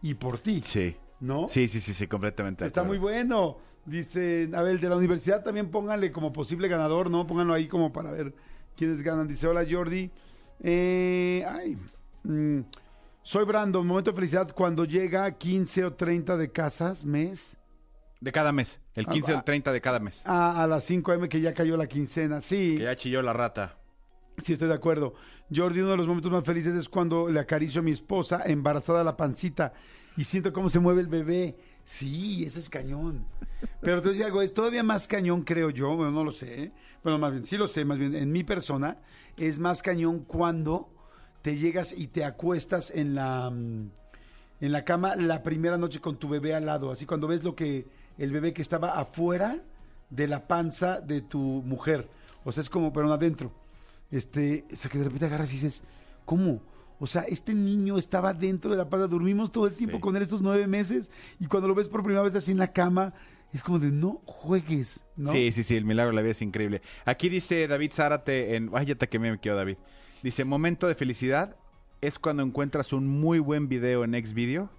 y 0.01 0.13
por 0.13 0.39
ti. 0.39 0.61
Sí. 0.63 0.95
¿No? 1.19 1.47
Sí, 1.47 1.67
sí, 1.67 1.79
sí, 1.79 1.93
sí, 1.93 2.07
completamente. 2.07 2.65
Está 2.65 2.83
muy 2.83 2.97
bueno. 2.97 3.57
Dice, 3.85 4.49
a 4.53 4.61
ver, 4.63 4.73
el 4.73 4.81
de 4.81 4.89
la 4.89 4.97
universidad 4.97 5.43
también 5.43 5.69
pónganle 5.69 6.11
como 6.11 6.33
posible 6.33 6.67
ganador, 6.67 7.09
¿no? 7.09 7.27
Pónganlo 7.27 7.53
ahí 7.53 7.67
como 7.67 7.93
para 7.93 8.11
ver 8.11 8.33
quiénes 8.75 9.01
ganan. 9.01 9.27
Dice, 9.27 9.47
hola 9.47 9.65
Jordi. 9.69 10.11
Eh, 10.59 11.45
ay, 11.47 11.77
mm, 12.23 12.61
soy 13.25 13.43
Brandon. 13.43 13.85
Momento 13.85 14.11
de 14.11 14.15
felicidad 14.15 14.53
cuando 14.53 14.85
llega 14.85 15.29
15 15.31 15.85
o 15.85 15.93
30 15.93 16.37
de 16.37 16.51
casas, 16.51 17.03
mes, 17.03 17.57
De 18.21 18.31
cada 18.31 18.51
mes. 18.51 18.79
El 18.93 19.07
15 19.07 19.31
o 19.33 19.35
Ah, 19.35 19.39
el 19.39 19.43
30 19.43 19.71
de 19.71 19.81
cada 19.81 19.99
mes. 19.99 20.21
a, 20.25 20.63
a 20.63 20.67
las 20.67 20.83
5 20.85 21.11
m 21.13 21.27
que 21.27 21.41
ya 21.41 21.53
cayó 21.53 21.75
la 21.75 21.87
quincena. 21.87 22.41
Sí. 22.41 22.75
Que 22.77 22.83
ya 22.83 22.95
chilló 22.95 23.21
la 23.21 23.33
rata. 23.33 23.77
Sí, 24.37 24.53
estoy 24.53 24.67
de 24.67 24.75
acuerdo. 24.75 25.15
Jordi, 25.53 25.79
uno 25.79 25.91
de 25.91 25.97
los 25.97 26.07
momentos 26.07 26.31
más 26.31 26.43
felices 26.43 26.75
es 26.75 26.87
cuando 26.87 27.29
le 27.29 27.39
acaricio 27.39 27.81
a 27.81 27.83
mi 27.83 27.91
esposa 27.91 28.43
embarazada 28.45 29.03
la 29.03 29.17
pancita 29.17 29.73
y 30.17 30.23
siento 30.23 30.53
cómo 30.53 30.69
se 30.69 30.79
mueve 30.79 31.01
el 31.01 31.07
bebé. 31.07 31.55
Sí, 31.83 32.45
eso 32.45 32.59
es 32.59 32.69
cañón. 32.69 33.25
Pero 33.81 34.01
te 34.01 34.23
algo, 34.23 34.41
es 34.41 34.53
todavía 34.53 34.83
más 34.83 35.07
cañón, 35.07 35.43
creo 35.43 35.69
yo, 35.69 35.95
bueno, 35.95 36.11
no 36.11 36.23
lo 36.23 36.31
sé. 36.31 36.63
¿eh? 36.63 36.71
Bueno, 37.03 37.17
más 37.19 37.31
bien, 37.31 37.43
sí 37.43 37.57
lo 37.57 37.67
sé, 37.67 37.85
más 37.85 37.97
bien, 37.97 38.15
en 38.15 38.31
mi 38.31 38.43
persona, 38.43 38.97
es 39.37 39.59
más 39.59 39.81
cañón 39.81 40.19
cuando 40.21 40.94
te 41.45 41.55
llegas 41.57 41.93
y 41.95 42.07
te 42.07 42.23
acuestas 42.23 42.89
en 42.89 43.13
la, 43.13 43.51
mm, 43.51 43.91
en 44.61 44.71
la 44.71 44.83
cama 44.83 45.15
la 45.15 45.43
primera 45.43 45.77
noche 45.77 46.01
con 46.01 46.17
tu 46.17 46.27
bebé 46.27 46.55
al 46.55 46.65
lado. 46.65 46.89
Así 46.89 47.05
cuando 47.05 47.27
ves 47.27 47.43
lo 47.43 47.55
que, 47.55 47.85
el 48.17 48.31
bebé 48.31 48.51
que 48.51 48.63
estaba 48.63 48.99
afuera 48.99 49.59
de 50.09 50.27
la 50.27 50.47
panza 50.47 51.01
de 51.01 51.21
tu 51.21 51.37
mujer. 51.37 52.09
O 52.45 52.51
sea, 52.51 52.61
es 52.61 52.69
como, 52.71 52.91
pero 52.91 53.05
no 53.05 53.13
adentro. 53.13 53.51
Este, 54.09 54.65
o 54.73 54.75
sea, 54.75 54.89
que 54.89 54.97
de 54.97 55.03
repente 55.03 55.27
agarras 55.27 55.51
y 55.51 55.57
dices, 55.57 55.83
¿cómo? 56.25 56.63
O 56.99 57.05
sea, 57.05 57.21
este 57.27 57.53
niño 57.53 57.99
estaba 57.99 58.33
dentro 58.33 58.71
de 58.71 58.77
la 58.77 58.89
panza, 58.89 59.05
dormimos 59.05 59.51
todo 59.51 59.67
el 59.67 59.75
tiempo 59.75 59.97
Sí. 59.97 60.01
con 60.01 60.15
él 60.15 60.23
estos 60.23 60.41
nueve 60.41 60.65
meses 60.65 61.11
y 61.39 61.45
cuando 61.45 61.67
lo 61.67 61.75
ves 61.75 61.89
por 61.89 62.01
primera 62.01 62.23
vez 62.23 62.33
así 62.33 62.53
en 62.53 62.57
la 62.57 62.73
cama, 62.73 63.13
es 63.53 63.61
como 63.61 63.77
de 63.77 63.91
no 63.91 64.19
juegues, 64.25 65.01
¿no? 65.15 65.31
Sí, 65.31 65.51
sí, 65.51 65.61
sí, 65.61 65.75
el 65.75 65.85
milagro 65.85 66.09
de 66.09 66.15
la 66.15 66.21
vida 66.23 66.31
es 66.31 66.41
increíble. 66.41 66.81
Aquí 67.05 67.29
dice 67.29 67.67
David 67.67 67.91
Zárate 67.93 68.55
en... 68.55 68.71
Ay, 68.73 68.87
ya 68.87 68.95
te 68.95 69.07
quemé, 69.07 69.29
me 69.29 69.39
quedo 69.39 69.57
David. 69.57 69.77
Dice, 70.25 70.43
momento 70.43 70.87
de 70.87 70.95
felicidad 70.95 71.55
es 72.01 72.17
cuando 72.17 72.41
encuentras 72.41 72.93
un 72.93 73.05
muy 73.05 73.37
buen 73.37 73.69
video 73.69 74.03
en 74.03 74.13
Xvideo 74.13 74.71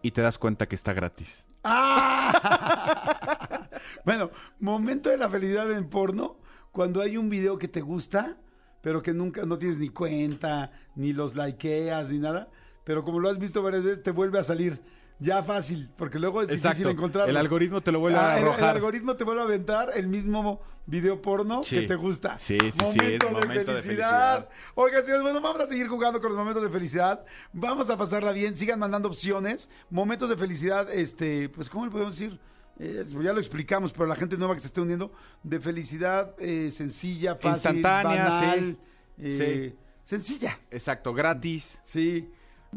y 0.00 0.12
te 0.12 0.22
das 0.22 0.38
cuenta 0.38 0.68
que 0.68 0.76
está 0.76 0.92
gratis. 0.92 1.44
¡Ah! 1.64 3.68
bueno, 4.04 4.30
momento 4.60 5.10
de 5.10 5.16
la 5.16 5.28
felicidad 5.28 5.72
en 5.72 5.88
porno, 5.88 6.36
cuando 6.70 7.02
hay 7.02 7.16
un 7.16 7.28
video 7.28 7.58
que 7.58 7.66
te 7.66 7.80
gusta, 7.80 8.36
pero 8.80 9.02
que 9.02 9.12
nunca, 9.12 9.44
no 9.44 9.58
tienes 9.58 9.80
ni 9.80 9.88
cuenta, 9.88 10.70
ni 10.94 11.12
los 11.12 11.34
likeas, 11.34 12.08
ni 12.08 12.20
nada, 12.20 12.48
pero 12.84 13.02
como 13.02 13.18
lo 13.18 13.28
has 13.28 13.40
visto 13.40 13.60
varias 13.60 13.82
veces, 13.82 14.04
te 14.04 14.12
vuelve 14.12 14.38
a 14.38 14.44
salir. 14.44 14.80
Ya 15.18 15.42
fácil, 15.42 15.88
porque 15.96 16.18
luego 16.18 16.42
es 16.42 16.48
difícil 16.48 16.86
encontrarlo. 16.88 17.30
El 17.30 17.36
algoritmo 17.38 17.80
te 17.80 17.90
lo 17.90 18.00
vuelve 18.00 18.18
a 18.18 18.32
Ah, 18.32 18.36
el- 18.36 18.42
el, 18.42 18.48
arrojar. 18.50 18.76
algoritmo 18.76 19.16
te 19.16 19.24
vuelve 19.24 19.40
a 19.40 19.44
aventar 19.44 19.92
el 19.94 20.08
mismo 20.08 20.60
video 20.84 21.22
porno 21.22 21.64
Sí. 21.64 21.80
que 21.80 21.86
te 21.88 21.94
gusta. 21.94 22.38
Sí, 22.38 22.58
sí, 22.60 22.70
sí, 22.70 22.84
momento, 22.84 23.04
es 23.04 23.18
de, 23.18 23.30
momento 23.30 23.74
de 23.74 23.82
felicidad. 23.82 23.82
felicidad. 23.82 24.48
Oigan, 24.74 25.02
señores, 25.04 25.22
bueno, 25.22 25.40
vamos 25.40 25.62
a 25.62 25.66
seguir 25.66 25.88
jugando 25.88 26.20
con 26.20 26.28
los 26.30 26.38
momentos 26.38 26.62
de 26.62 26.68
felicidad. 26.68 27.24
Vamos 27.52 27.88
a 27.88 27.96
pasarla 27.96 28.32
bien. 28.32 28.54
Sigan 28.56 28.78
mandando 28.78 29.08
opciones. 29.08 29.70
Momentos 29.88 30.28
de 30.28 30.36
felicidad, 30.36 30.92
este, 30.92 31.48
pues, 31.48 31.70
¿cómo 31.70 31.86
le 31.86 31.90
podemos 31.90 32.18
decir? 32.18 32.38
Eh, 32.78 33.04
ya 33.08 33.32
lo 33.32 33.38
explicamos, 33.40 33.94
pero 33.94 34.04
la 34.04 34.16
gente 34.16 34.36
nueva 34.36 34.54
que 34.54 34.60
se 34.60 34.66
esté 34.66 34.82
uniendo, 34.82 35.10
de 35.42 35.58
felicidad 35.60 36.34
eh, 36.38 36.70
sencilla, 36.70 37.36
fácil, 37.36 37.52
Instantánea, 37.76 38.24
banal, 38.28 38.76
sí. 39.16 39.22
eh, 39.22 39.74
sencilla, 40.02 40.60
Exacto, 40.70 41.14
gratis. 41.14 41.80
sí. 41.86 42.28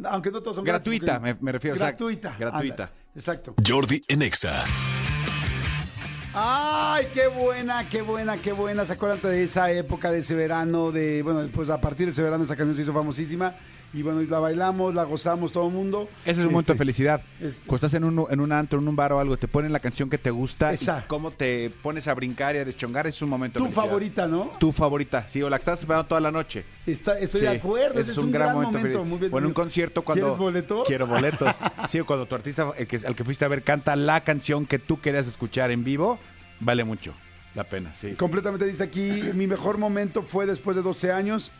Aunque 0.05 0.31
no 0.31 0.41
todos 0.41 0.55
son 0.57 0.65
Gratuita, 0.65 1.05
gratis, 1.05 1.19
porque- 1.21 1.33
me- 1.35 1.45
me 1.45 1.51
refiero, 1.51 1.75
o 1.75 1.77
sea, 1.79 1.87
Gratuita. 1.87 2.35
gratuita. 2.37 2.83
anda, 2.83 2.93
exacto. 3.15 3.55
Jordi 3.65 4.03
en 4.07 4.21
Exa. 4.21 4.65
Ay, 6.99 7.07
qué 7.13 7.27
buena, 7.27 7.87
qué 7.87 8.01
buena, 8.01 8.35
qué 8.37 8.51
buena. 8.51 8.83
¿Se 8.83 8.91
acuerdan 8.93 9.19
de 9.31 9.43
esa 9.43 9.71
época 9.71 10.11
de 10.11 10.19
ese 10.19 10.35
verano? 10.35 10.91
De, 10.91 11.23
bueno, 11.23 11.47
pues 11.53 11.69
a 11.69 11.79
partir 11.79 12.07
de 12.07 12.11
ese 12.11 12.21
verano 12.21 12.43
esa 12.43 12.57
canción 12.57 12.75
se 12.75 12.81
hizo 12.81 12.91
famosísima. 12.93 13.55
Y 13.93 14.03
bueno, 14.03 14.21
la 14.21 14.39
bailamos, 14.39 14.93
la 14.93 15.03
gozamos 15.05 15.51
todo 15.53 15.65
el 15.67 15.73
mundo. 15.73 16.09
Ese 16.23 16.41
es 16.41 16.45
un 16.45 16.51
momento 16.51 16.73
de 16.73 16.75
Este, 16.75 16.77
felicidad. 16.77 17.21
es- 17.39 17.61
Cuando 17.65 17.87
estás 17.87 17.93
en 17.95 18.03
un, 18.03 18.27
en 18.29 18.39
un 18.41 18.51
antro, 18.51 18.79
en 18.79 18.87
un 18.87 18.95
bar 18.97 19.13
o 19.13 19.19
algo, 19.19 19.37
te 19.37 19.47
ponen 19.47 19.71
la 19.71 19.79
canción 19.79 20.09
que 20.09 20.17
te 20.17 20.29
gusta 20.29 20.73
y 20.73 20.77
cómo 21.07 21.31
te 21.31 21.69
pones 21.81 22.07
a 22.09 22.13
brincar 22.13 22.55
y 22.55 22.59
a 22.59 22.65
deschongar, 22.65 23.07
es 23.07 23.19
un 23.21 23.29
momento 23.29 23.59
de 23.59 23.65
Tu 23.65 23.71
felicidad. 23.71 23.85
favorita, 23.87 24.27
¿no? 24.27 24.51
Tu 24.59 24.71
favorita, 24.73 25.27
sí, 25.27 25.41
o 25.41 25.49
la 25.49 25.57
que 25.57 25.61
estás 25.61 25.79
esperando 25.79 26.05
toda 26.05 26.19
la 26.21 26.31
noche. 26.31 26.65
Está, 26.85 27.17
estoy 27.17 27.39
Sí, 27.39 27.45
de 27.47 27.57
acuerdo, 27.57 27.99
ese 27.99 28.11
es 28.11 28.17
un, 28.17 28.31
gran, 28.31 28.53
momento. 28.55 28.77
feliz. 28.79 28.97
Muy 29.05 29.17
bien. 29.19 29.33
O 29.33 29.37
en 29.39 29.45
un 29.45 29.53
concierto 29.53 30.03
cuando... 30.03 30.25
¿Quieres 30.25 30.37
boletos? 30.37 30.85
Quiero 30.87 31.07
boletos. 31.07 31.55
sí, 31.89 31.99
o 32.01 32.05
cuando 32.05 32.25
tu 32.27 32.35
artista, 32.35 32.71
el 32.77 32.85
que, 32.85 32.97
al 32.97 33.15
que 33.15 33.23
fuiste 33.23 33.45
a 33.45 33.47
ver, 33.47 33.63
canta 33.63 33.95
la 33.95 34.21
canción 34.21 34.65
que 34.67 34.77
tú 34.79 34.99
querías 34.99 35.25
escuchar 35.25 35.71
en 35.71 35.83
vivo, 35.83 36.19
vale 36.59 36.83
mucho 36.83 37.13
la 37.55 37.63
pena, 37.63 37.93
sí. 37.93 38.13
Completamente 38.13 38.65
dice 38.65 38.83
aquí, 38.83 39.21
mi 39.33 39.47
mejor 39.47 39.77
momento 39.77 40.21
fue 40.21 40.45
después 40.45 40.75
de 40.75 40.83
12 40.83 41.11
años. 41.11 41.51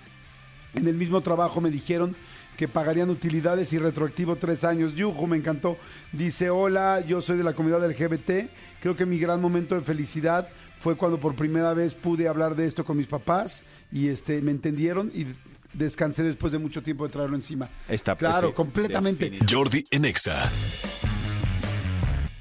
En 0.75 0.87
el 0.87 0.95
mismo 0.95 1.21
trabajo 1.21 1.61
me 1.61 1.71
dijeron 1.71 2.15
que 2.57 2.67
pagarían 2.67 3.09
utilidades 3.09 3.73
y 3.73 3.79
retroactivo 3.79 4.35
tres 4.35 4.63
años. 4.63 4.93
Yujo, 4.93 5.27
me 5.27 5.37
encantó. 5.37 5.77
Dice, 6.11 6.49
hola, 6.49 7.03
yo 7.07 7.21
soy 7.21 7.37
de 7.37 7.43
la 7.43 7.53
comunidad 7.53 7.89
LGBT. 7.89 8.51
Creo 8.81 8.95
que 8.95 9.05
mi 9.05 9.17
gran 9.17 9.41
momento 9.41 9.75
de 9.75 9.81
felicidad 9.81 10.49
fue 10.79 10.95
cuando 10.95 11.19
por 11.19 11.35
primera 11.35 11.73
vez 11.73 11.93
pude 11.93 12.27
hablar 12.27 12.55
de 12.55 12.67
esto 12.67 12.85
con 12.85 12.97
mis 12.97 13.07
papás 13.07 13.63
y 13.91 14.09
este 14.09 14.41
me 14.41 14.51
entendieron 14.51 15.11
y 15.13 15.27
descansé 15.73 16.23
después 16.23 16.51
de 16.51 16.59
mucho 16.59 16.83
tiempo 16.83 17.05
de 17.05 17.13
traerlo 17.13 17.35
encima. 17.35 17.69
Está, 17.87 18.15
claro, 18.15 18.49
sí, 18.49 18.53
completamente. 18.53 19.39
Jordi 19.49 19.85
en 19.91 20.05
Exa. 20.05 20.49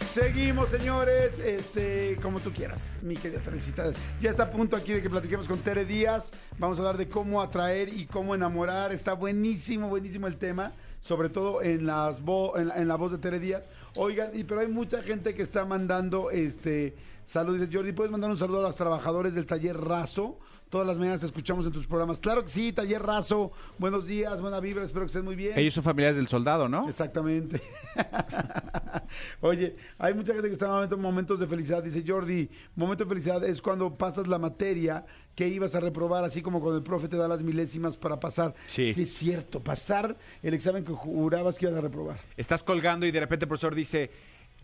Seguimos, 0.09 0.71
señores, 0.71 1.39
este, 1.39 2.17
como 2.23 2.41
tú 2.41 2.51
quieras, 2.51 2.97
mi 3.03 3.15
querida 3.15 3.41
Teresita. 3.41 3.93
Ya 4.21 4.31
está 4.31 4.45
a 4.45 4.51
punto 4.51 4.75
aquí 4.75 4.95
de 4.95 5.03
que 5.03 5.11
platiquemos 5.11 5.47
con 5.47 5.59
Tere 5.59 5.85
Díaz. 5.85 6.31
Vamos 6.59 6.79
a 6.79 6.81
hablar 6.81 6.97
de 6.97 7.07
cómo 7.09 7.43
atraer 7.43 7.91
y 7.91 8.07
cómo 8.07 8.35
enamorar. 8.35 8.91
Está 8.91 9.13
buenísimo, 9.13 9.89
buenísimo 9.91 10.27
el 10.27 10.37
tema, 10.37 10.73
sobre 11.01 11.29
todo 11.29 11.61
en, 11.63 11.87
las 11.87 12.23
vo- 12.23 12.59
en, 12.59 12.89
la, 12.89 12.97
voz 12.97 13.13
de 13.13 13.19
Tere 13.19 13.39
Díaz. 13.39 13.69
Oigan, 13.97 14.31
pero 14.49 14.61
hay 14.61 14.69
mucha 14.69 15.03
gente 15.03 15.35
que 15.35 15.43
está 15.43 15.67
mandando 15.67 16.31
este 16.31 16.97
saludos. 17.29 17.69
Jordi, 17.71 17.93
¿puedes 17.93 18.11
mandar 18.11 18.31
un 18.31 18.39
saludo 18.39 18.61
a 18.61 18.69
los 18.69 18.77
trabajadores 18.77 19.35
del 19.35 19.47
taller 19.47 19.77
Razo? 19.77 20.39
Todas 20.71 20.87
las 20.87 20.99
mañanas 20.99 21.21
te 21.21 21.27
escuchamos 21.27 21.67
en 21.67 21.73
tus 21.73 21.87
programas. 21.87 22.19
Claro 22.21 22.43
que 22.43 22.51
sí, 22.51 22.73
taller 22.73 23.03
Razo. 23.03 23.53
Buenos 23.79 24.07
días, 24.07 24.41
buena 24.41 24.61
vibra, 24.61 24.85
espero 24.85 25.05
que 25.05 25.09
estén 25.09 25.25
muy 25.25 25.37
bien. 25.37 25.59
Ellos 25.59 25.75
son 25.75 25.85
familiares 25.85 26.17
del 26.17 26.29
soldado, 26.29 26.69
¿no? 26.69 26.89
Exactamente. 26.89 27.61
Oye, 29.41 29.77
hay 29.99 30.15
mucha 30.15 30.33
gente 30.33 30.49
que 30.49 30.55
está 30.55 30.85
en 30.85 31.01
momentos, 31.01 31.39
de 31.39 31.47
felicidad. 31.47 31.83
Dice 31.83 32.03
Jordi, 32.07 32.51
momento 32.77 33.05
de 33.05 33.09
felicidad 33.09 33.45
es 33.45 33.63
cuando 33.63 33.93
pasas 33.93 34.27
la 34.27 34.39
materia 34.39 35.05
que 35.35 35.49
ibas 35.49 35.75
a 35.75 35.81
reprobar, 35.81 36.25
así 36.25 36.43
como 36.43 36.61
cuando 36.61 36.79
el 36.79 36.85
profe 36.85 37.09
te 37.09 37.17
da 37.17 37.29
las 37.29 37.43
milésimas 37.43 37.97
para 37.97 38.19
pasar. 38.19 38.55
Sí. 38.67 38.95
es 38.97 39.15
cierto, 39.15 39.61
pasar 39.61 40.17
el 40.43 40.53
examen 40.55 40.85
que 40.85 40.93
jurabas 40.93 41.59
que 41.59 41.67
ibas 41.67 41.79
a 41.79 41.81
reprobar. 41.81 42.21
Estás 42.37 42.63
colgando 42.63 43.07
y 43.07 43.11
de 43.11 43.21
repente 43.21 43.45
el 43.45 43.49
profesor 43.49 43.75
dice, 43.75 44.11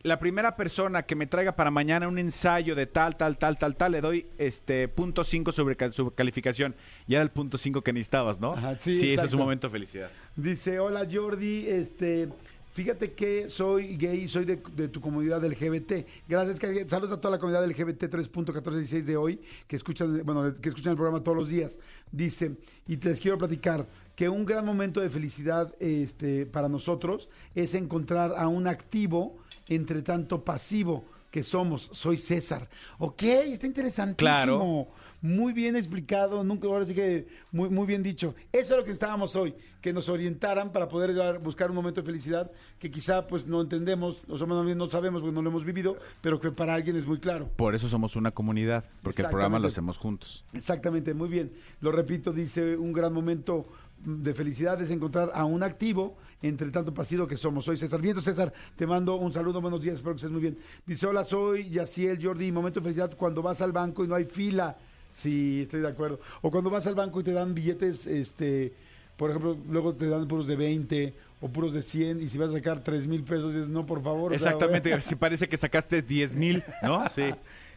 la 0.05 0.19
primera 0.19 0.55
persona 0.55 1.03
que 1.03 1.17
me 1.17 1.27
traiga 1.27 1.57
para 1.57 1.71
mañana 1.71 2.07
un 2.07 2.19
ensayo 2.19 2.75
de 2.75 2.87
tal, 2.87 3.17
tal, 3.17 3.39
tal, 3.39 3.57
tal, 3.57 3.75
tal, 3.75 3.93
le 3.93 4.03
doy 4.03 4.27
este 4.37 4.87
punto 4.87 5.25
5 5.25 5.51
sobre 5.51 5.93
su 5.93 6.11
calificación. 6.11 6.75
Y 7.07 7.15
era 7.15 7.23
el 7.23 7.31
punto 7.31 7.57
5 7.57 7.81
que 7.81 7.93
necesitabas, 7.95 8.39
¿no? 8.39 8.53
Ajá, 8.53 8.77
sí, 8.77 9.15
ese 9.15 9.25
es 9.25 9.33
un 9.33 9.41
momento 9.41 9.69
de 9.69 9.73
felicidad. 9.73 10.11
Dice, 10.37 10.79
hola 10.79 11.09
Jordi, 11.11 11.67
este, 11.69 12.29
fíjate 12.75 13.13
que 13.13 13.49
soy 13.49 13.97
gay, 13.97 14.29
soy 14.29 14.45
de, 14.45 14.57
tu 14.89 15.01
comunidad 15.01 15.43
LGBT. 15.43 16.07
Gracias, 16.29 16.59
que- 16.59 16.89
saludos 16.89 17.17
a 17.17 17.21
toda 17.21 17.33
la 17.33 17.39
comunidad 17.39 17.65
LGBT 17.67 18.05
3.1416 18.11 19.05
de 19.05 19.17
hoy, 19.17 19.41
que 19.67 19.77
escuchan, 19.77 20.21
bueno, 20.25 20.55
que 20.61 20.69
escuchan 20.69 20.91
el 20.91 20.97
programa 20.97 21.23
todos 21.25 21.37
los 21.39 21.49
días. 21.49 21.79
Dice, 22.13 22.57
y 22.87 22.97
te 22.99 23.09
les 23.09 23.21
quiero 23.21 23.39
platicar 23.39 23.87
que 24.15 24.29
un 24.29 24.45
gran 24.45 24.67
momento 24.67 25.01
de 25.01 25.09
felicidad 25.09 25.75
este, 25.81 26.47
para 26.47 26.69
nosotros 26.69 27.29
es 27.55 27.75
encontrar 27.75 28.35
a 28.37 28.49
un 28.49 28.67
activo 28.67 29.37
entre 29.69 30.03
tanto 30.03 30.45
pasivo 30.45 31.05
que 31.31 31.43
somos. 31.43 31.89
Soy 31.93 32.19
César. 32.19 32.69
Ok, 32.99 33.23
está 33.23 33.67
interesantísimo. 33.67 34.17
Claro. 34.17 34.87
Muy 35.25 35.55
bien 35.55 35.75
explicado, 35.75 36.45
nunca 36.45 36.69
ahora 36.69 36.85
sí 36.85 36.93
que 36.95 37.27
muy, 37.51 37.71
muy 37.71 37.87
bien 37.87 38.03
dicho. 38.03 38.35
Eso 38.53 38.75
es 38.75 38.81
lo 38.81 38.85
que 38.85 38.91
estábamos 38.91 39.35
hoy, 39.37 39.55
que 39.81 39.91
nos 39.91 40.11
orientaran 40.11 40.71
para 40.71 40.87
poder 40.87 41.13
llegar- 41.15 41.39
buscar 41.39 41.71
un 41.71 41.77
momento 41.77 42.03
de 42.03 42.05
felicidad 42.05 42.51
que 42.79 42.91
quizá 42.91 43.27
pues 43.27 43.47
no 43.47 43.63
entendemos, 43.63 44.21
o 44.29 44.37
somos 44.37 44.59
más 44.59 44.67
bien 44.67 44.77
no 44.77 44.87
sabemos 44.91 45.23
porque 45.23 45.35
no 45.35 45.41
lo 45.41 45.49
hemos 45.49 45.65
vivido, 45.65 45.97
pero 46.21 46.39
que 46.39 46.51
para 46.51 46.75
alguien 46.75 46.97
es 46.97 47.07
muy 47.07 47.21
claro. 47.21 47.49
Por 47.57 47.75
eso 47.75 47.89
somos 47.89 48.17
una 48.17 48.33
comunidad, 48.33 48.85
porque 49.01 49.23
el 49.23 49.29
programa 49.31 49.59
lo 49.59 49.69
hacemos 49.69 49.97
juntos. 49.97 50.45
Exactamente, 50.53 51.15
muy 51.15 51.31
bien. 51.31 51.55
Lo 51.81 51.91
repito, 51.91 52.31
dice, 52.31 52.77
un 52.77 52.93
gran 52.93 53.15
momento 53.15 53.65
de 54.05 54.35
felicidad 54.35 54.79
es 54.83 54.91
encontrar 54.91 55.31
a 55.35 55.47
un 55.47 55.63
activo 55.63 56.19
entre 56.43 56.71
tanto 56.71 56.93
pasivo 56.93 57.27
que 57.27 57.39
somos. 57.39 57.65
Soy 57.65 57.79
César 57.79 58.03
Viento. 58.03 58.21
César, 58.21 58.53
te 58.77 58.87
mando 58.87 59.15
un 59.17 59.33
saludo, 59.33 59.63
buenos 59.63 59.81
días, 59.81 59.95
espero 59.95 60.13
que 60.13 60.19
estés 60.19 60.31
muy 60.31 60.43
bien. 60.43 60.59
Dice, 60.85 61.07
hola, 61.07 61.25
soy 61.25 61.71
Yaciel 61.71 62.23
Jordi, 62.23 62.53
momento 62.53 62.81
de 62.81 62.85
felicidad 62.85 63.17
cuando 63.17 63.41
vas 63.41 63.63
al 63.63 63.73
banco 63.73 64.05
y 64.05 64.09
no 64.09 64.15
hay 64.15 64.27
fila. 64.27 64.77
Sí, 65.15 65.63
estoy 65.63 65.81
de 65.81 65.89
acuerdo. 65.89 66.19
O 66.43 66.51
cuando 66.51 66.69
vas 66.71 66.87
al 66.87 66.95
banco 66.97 67.21
y 67.21 67.25
te 67.25 67.33
dan 67.33 67.55
billetes, 67.55 68.07
este, 68.07 68.73
por 69.17 69.31
ejemplo, 69.31 69.57
luego 69.71 69.95
te 69.95 70.09
dan 70.09 70.27
puros 70.29 70.47
de 70.47 70.57
20 70.57 71.15
o 71.41 71.49
puros 71.49 71.73
de 71.73 71.83
100 71.83 72.21
y 72.21 72.29
si 72.29 72.37
vas 72.37 72.51
a 72.51 72.55
sacar 72.55 72.83
3 72.83 73.07
mil 73.07 73.23
pesos, 73.23 73.55
dices, 73.55 73.69
no, 73.69 73.87
por 73.87 74.03
favor. 74.03 74.33
o 74.35 74.39
sea, 74.39 74.51
Exactamente, 74.51 75.01
si 75.03 75.15
parece 75.15 75.49
que 75.49 75.57
sacaste 75.57 76.03
10 76.03 76.35
mil, 76.35 76.63
¿no? 76.83 77.03
Sí. 77.15 77.23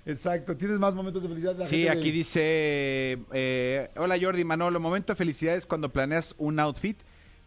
Exacto. 0.05 0.55
¿Tienes 0.55 0.79
más 0.79 0.93
momentos 0.93 1.21
de 1.21 1.27
felicidad? 1.29 1.55
La 1.57 1.65
Sí, 1.65 1.77
gente 1.81 1.91
de- 1.93 1.99
aquí 1.99 2.11
dice, 2.11 3.19
eh, 3.33 3.89
hola 3.97 4.17
Jordi 4.19 4.43
Manolo, 4.45 4.79
momento 4.79 5.13
de 5.13 5.17
felicidad 5.17 5.55
es 5.55 5.65
cuando 5.65 5.89
planeas 5.89 6.33
un 6.37 6.59
outfit, 6.59 6.97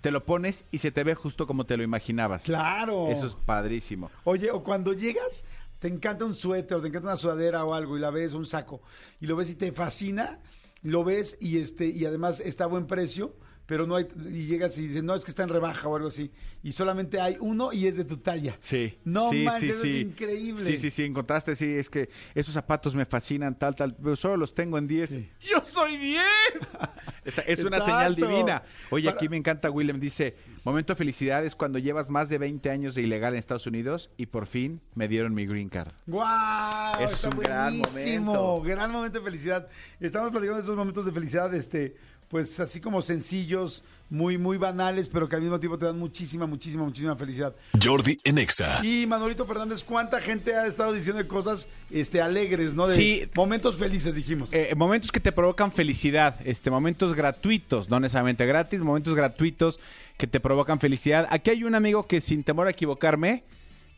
te 0.02 0.10
lo 0.10 0.24
pones 0.24 0.64
y 0.70 0.78
se 0.78 0.90
te 0.90 1.02
ve 1.04 1.14
justo 1.14 1.46
como 1.46 1.64
te 1.64 1.76
lo 1.76 1.82
imaginabas. 1.82 2.44
Claro. 2.44 3.08
Eso 3.10 3.26
es 3.26 3.34
padrísimo. 3.34 4.10
Oye, 4.24 4.50
o 4.50 4.62
cuando 4.62 4.92
llegas, 4.92 5.44
te 5.80 5.88
encanta 5.88 6.24
un 6.24 6.34
suéter, 6.34 6.76
o 6.76 6.80
te 6.80 6.88
encanta 6.88 7.08
una 7.08 7.16
sudadera 7.16 7.64
o 7.64 7.74
algo, 7.74 7.96
y 7.96 8.00
la 8.00 8.10
ves, 8.10 8.34
un 8.34 8.46
saco, 8.46 8.82
y 9.18 9.26
lo 9.26 9.34
ves 9.34 9.50
y 9.50 9.56
te 9.56 9.72
fascina, 9.72 10.40
lo 10.82 11.02
ves 11.02 11.36
y 11.40 11.58
este, 11.58 11.86
y 11.86 12.04
además 12.04 12.40
está 12.40 12.64
a 12.64 12.68
buen 12.68 12.86
precio, 12.86 13.34
pero 13.70 13.86
no 13.86 13.94
hay, 13.94 14.08
y 14.32 14.46
llegas 14.46 14.76
y 14.78 14.88
dices, 14.88 15.04
no, 15.04 15.14
es 15.14 15.24
que 15.24 15.30
está 15.30 15.44
en 15.44 15.48
rebaja 15.48 15.86
o 15.86 15.94
algo 15.94 16.08
así, 16.08 16.32
y 16.60 16.72
solamente 16.72 17.20
hay 17.20 17.36
uno 17.38 17.72
y 17.72 17.86
es 17.86 17.96
de 17.96 18.04
tu 18.04 18.16
talla. 18.16 18.56
Sí. 18.58 18.98
No 19.04 19.30
sí, 19.30 19.44
manches, 19.44 19.80
sí, 19.80 19.88
es 19.90 20.06
increíble. 20.06 20.64
Sí, 20.64 20.76
sí, 20.76 20.90
sí, 20.90 21.04
encontraste, 21.04 21.54
sí, 21.54 21.66
es 21.76 21.88
que 21.88 22.10
esos 22.34 22.52
zapatos 22.52 22.96
me 22.96 23.04
fascinan, 23.04 23.56
tal, 23.56 23.76
tal, 23.76 23.94
pero 23.94 24.16
solo 24.16 24.38
los 24.38 24.56
tengo 24.56 24.76
en 24.76 24.88
10. 24.88 25.10
Sí. 25.10 25.30
¡Yo 25.48 25.64
soy 25.64 25.98
10! 25.98 26.20
Esa- 27.24 27.42
es 27.42 27.62
una 27.62 27.78
señal 27.78 28.16
divina. 28.16 28.64
Oye, 28.90 29.04
Para- 29.04 29.16
aquí 29.18 29.28
me 29.28 29.36
encanta 29.36 29.70
Willem, 29.70 30.00
dice, 30.00 30.34
momento 30.64 30.94
de 30.94 30.96
felicidad 30.96 31.44
es 31.44 31.54
cuando 31.54 31.78
llevas 31.78 32.10
más 32.10 32.28
de 32.28 32.38
20 32.38 32.70
años 32.70 32.96
de 32.96 33.02
ilegal 33.02 33.34
en 33.34 33.38
Estados 33.38 33.68
Unidos 33.68 34.10
y 34.16 34.26
por 34.26 34.46
fin 34.46 34.80
me 34.96 35.06
dieron 35.06 35.32
mi 35.32 35.46
green 35.46 35.68
card. 35.68 35.92
¡Guau! 36.08 37.00
Es 37.04 37.12
Está 37.12 37.28
un 37.28 37.38
gran 37.38 37.78
buenísimo, 37.78 38.34
momento. 38.34 38.62
Gran 38.62 38.90
momento 38.90 39.18
de 39.20 39.24
felicidad. 39.24 39.68
Estamos 40.00 40.30
platicando 40.32 40.56
de 40.56 40.62
estos 40.62 40.76
momentos 40.76 41.06
de 41.06 41.12
felicidad, 41.12 41.54
este, 41.54 41.94
pues 42.30 42.60
así 42.60 42.80
como 42.80 43.02
sencillos, 43.02 43.82
muy, 44.08 44.38
muy 44.38 44.56
banales, 44.56 45.08
pero 45.08 45.28
que 45.28 45.34
al 45.34 45.42
mismo 45.42 45.58
tiempo 45.58 45.76
te 45.78 45.86
dan 45.86 45.98
muchísima, 45.98 46.46
muchísima, 46.46 46.84
muchísima 46.84 47.16
felicidad. 47.16 47.54
Jordi 47.82 48.18
en 48.22 48.38
Exa. 48.38 48.84
Y 48.86 49.04
Manolito 49.04 49.44
Fernández, 49.46 49.82
¿cuánta 49.82 50.20
gente 50.20 50.54
ha 50.54 50.64
estado 50.68 50.92
diciendo 50.92 51.26
cosas 51.26 51.68
este, 51.90 52.22
alegres, 52.22 52.72
¿no? 52.74 52.86
De 52.86 52.94
Sí. 52.94 53.28
momentos 53.34 53.76
felices, 53.76 54.14
dijimos. 54.14 54.52
Eh, 54.52 54.72
momentos 54.76 55.10
que 55.10 55.18
te 55.18 55.32
provocan 55.32 55.72
felicidad, 55.72 56.36
este, 56.44 56.70
momentos 56.70 57.14
gratuitos, 57.14 57.90
no 57.90 57.98
necesariamente 57.98 58.46
gratis, 58.46 58.80
momentos 58.80 59.16
gratuitos 59.16 59.80
que 60.16 60.28
te 60.28 60.38
provocan 60.38 60.78
felicidad. 60.78 61.26
Aquí 61.30 61.50
hay 61.50 61.64
un 61.64 61.74
amigo 61.74 62.06
que 62.06 62.20
sin 62.20 62.44
temor 62.44 62.68
a 62.68 62.70
equivocarme, 62.70 63.42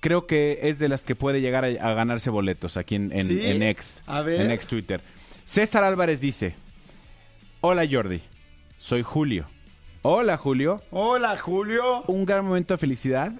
creo 0.00 0.26
que 0.26 0.60
es 0.62 0.78
de 0.78 0.88
las 0.88 1.04
que 1.04 1.14
puede 1.14 1.42
llegar 1.42 1.64
a, 1.66 1.68
a 1.68 1.92
ganarse 1.94 2.30
boletos 2.30 2.78
aquí 2.78 2.94
en, 2.94 3.12
en, 3.12 3.24
¿Sí? 3.26 3.40
en 3.44 3.62
ex, 3.62 4.00
A 4.06 4.22
ver. 4.22 4.40
en 4.40 4.50
ex 4.50 4.66
Twitter. 4.66 5.02
César 5.44 5.84
Álvarez 5.84 6.20
dice, 6.20 6.54
hola 7.62 7.86
Jordi, 7.90 8.20
soy 8.78 9.02
Julio. 9.02 9.46
Hola 10.04 10.36
Julio, 10.36 10.82
Hola, 10.90 11.36
Julio. 11.38 12.02
un 12.08 12.24
gran 12.26 12.44
momento 12.44 12.74
de 12.74 12.78
felicidad 12.78 13.32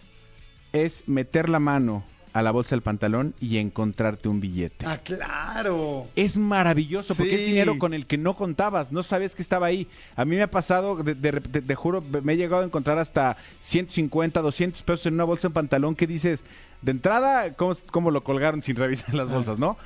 es 0.72 1.02
meter 1.08 1.48
la 1.48 1.58
mano 1.58 2.04
a 2.32 2.40
la 2.40 2.50
bolsa 2.52 2.70
del 2.76 2.82
pantalón 2.82 3.34
y 3.40 3.58
encontrarte 3.58 4.28
un 4.28 4.40
billete. 4.40 4.86
Ah, 4.86 4.98
claro. 4.98 6.06
Es 6.16 6.38
maravilloso 6.38 7.14
porque 7.16 7.36
Sí. 7.36 7.42
es 7.42 7.46
dinero 7.48 7.78
con 7.78 7.92
el 7.94 8.06
que 8.06 8.16
no 8.16 8.36
contabas, 8.36 8.90
no 8.92 9.02
sabías 9.02 9.34
que 9.34 9.42
estaba 9.42 9.66
ahí. 9.66 9.86
A 10.16 10.24
mí 10.24 10.36
me 10.36 10.42
ha 10.42 10.50
pasado, 10.50 10.96
de, 11.02 11.14
te 11.14 11.74
juro, 11.74 12.00
me 12.00 12.32
he 12.32 12.36
llegado 12.36 12.62
a 12.62 12.64
encontrar 12.66 12.98
hasta 12.98 13.36
150, 13.60 14.40
200 14.40 14.82
pesos 14.84 15.06
en 15.06 15.14
una 15.14 15.24
bolsa 15.24 15.48
de 15.48 15.54
pantalón 15.54 15.94
que 15.96 16.06
dices, 16.06 16.42
de 16.80 16.92
entrada, 16.92 17.52
¿cómo, 17.54 17.74
cómo 17.90 18.10
lo 18.10 18.22
colgaron 18.24 18.62
sin 18.62 18.76
revisar 18.76 19.12
las 19.14 19.28
bolsas, 19.28 19.58
no? 19.58 19.76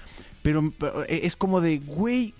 Pero, 0.42 0.72
pero, 0.78 1.02
eh, 1.04 1.20
es 1.24 1.34
como 1.36 1.60
de, 1.60 1.78
güey, 1.78 2.32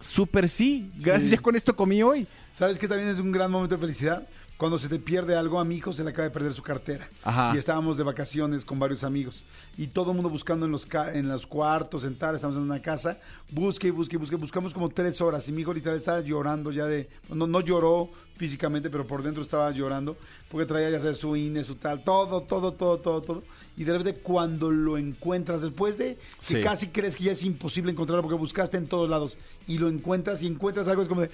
súper 0.00 0.48
sí, 0.48 0.90
gracias, 0.96 1.24
Sí. 1.30 1.36
ya 1.36 1.42
con 1.42 1.54
esto 1.56 1.76
comí 1.76 2.02
hoy. 2.02 2.26
¿Sabes 2.52 2.78
qué 2.78 2.88
también 2.88 3.08
es 3.10 3.20
un 3.20 3.30
gran 3.30 3.50
momento 3.50 3.76
de 3.76 3.80
felicidad? 3.80 4.26
Cuando 4.60 4.78
se 4.78 4.88
te 4.88 4.98
pierde 4.98 5.34
algo, 5.34 5.58
a 5.58 5.64
mi 5.64 5.76
hijo 5.76 5.90
se 5.94 6.04
le 6.04 6.10
acaba 6.10 6.28
de 6.28 6.30
perder 6.34 6.52
su 6.52 6.62
cartera. 6.62 7.08
Ajá. 7.24 7.52
Y 7.54 7.58
estábamos 7.58 7.96
de 7.96 8.04
vacaciones 8.04 8.62
con 8.62 8.78
varios 8.78 9.02
amigos. 9.04 9.42
Y 9.78 9.86
todo 9.86 10.10
el 10.10 10.16
mundo 10.16 10.28
buscando 10.28 10.66
en 10.66 10.72
los, 10.72 10.84
ca- 10.84 11.14
en 11.14 11.30
los 11.30 11.46
cuartos, 11.46 12.04
en 12.04 12.14
tal, 12.18 12.34
estamos 12.34 12.56
en 12.58 12.62
una 12.64 12.82
casa. 12.82 13.16
Busque 13.50 13.86
y 13.88 13.90
busque 13.90 14.16
y 14.16 14.18
busque. 14.18 14.36
Buscamos 14.36 14.74
como 14.74 14.90
tres 14.90 15.22
horas. 15.22 15.48
Y 15.48 15.52
mi 15.52 15.62
hijo 15.62 15.72
literal 15.72 15.96
estaba 15.96 16.20
llorando 16.20 16.70
ya 16.72 16.84
de... 16.84 17.08
No, 17.30 17.46
no 17.46 17.62
lloró 17.62 18.10
físicamente, 18.36 18.90
pero 18.90 19.06
por 19.06 19.22
dentro 19.22 19.42
estaba 19.42 19.70
llorando. 19.70 20.18
Porque 20.50 20.66
traía 20.66 20.90
ya 20.90 21.00
sabes, 21.00 21.16
su 21.16 21.34
INE, 21.36 21.64
su 21.64 21.76
tal. 21.76 22.04
Todo, 22.04 22.42
todo, 22.42 22.74
todo, 22.74 22.98
todo, 22.98 23.22
todo. 23.22 23.42
Y 23.78 23.84
de 23.84 23.96
repente 23.96 24.20
cuando 24.20 24.70
lo 24.70 24.98
encuentras, 24.98 25.62
después 25.62 25.96
de 25.96 26.16
que 26.16 26.20
Sí. 26.40 26.60
casi 26.60 26.88
crees 26.88 27.16
que 27.16 27.24
ya 27.24 27.32
es 27.32 27.44
imposible 27.44 27.90
encontrarlo 27.92 28.22
porque 28.22 28.36
buscaste 28.36 28.76
en 28.76 28.86
todos 28.88 29.08
lados. 29.08 29.38
Y 29.66 29.78
lo 29.78 29.88
encuentras 29.88 30.42
y 30.42 30.46
encuentras 30.48 30.86
algo, 30.86 31.00
es 31.00 31.08
como 31.08 31.22
de... 31.22 31.30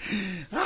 ¡Ah! 0.52 0.62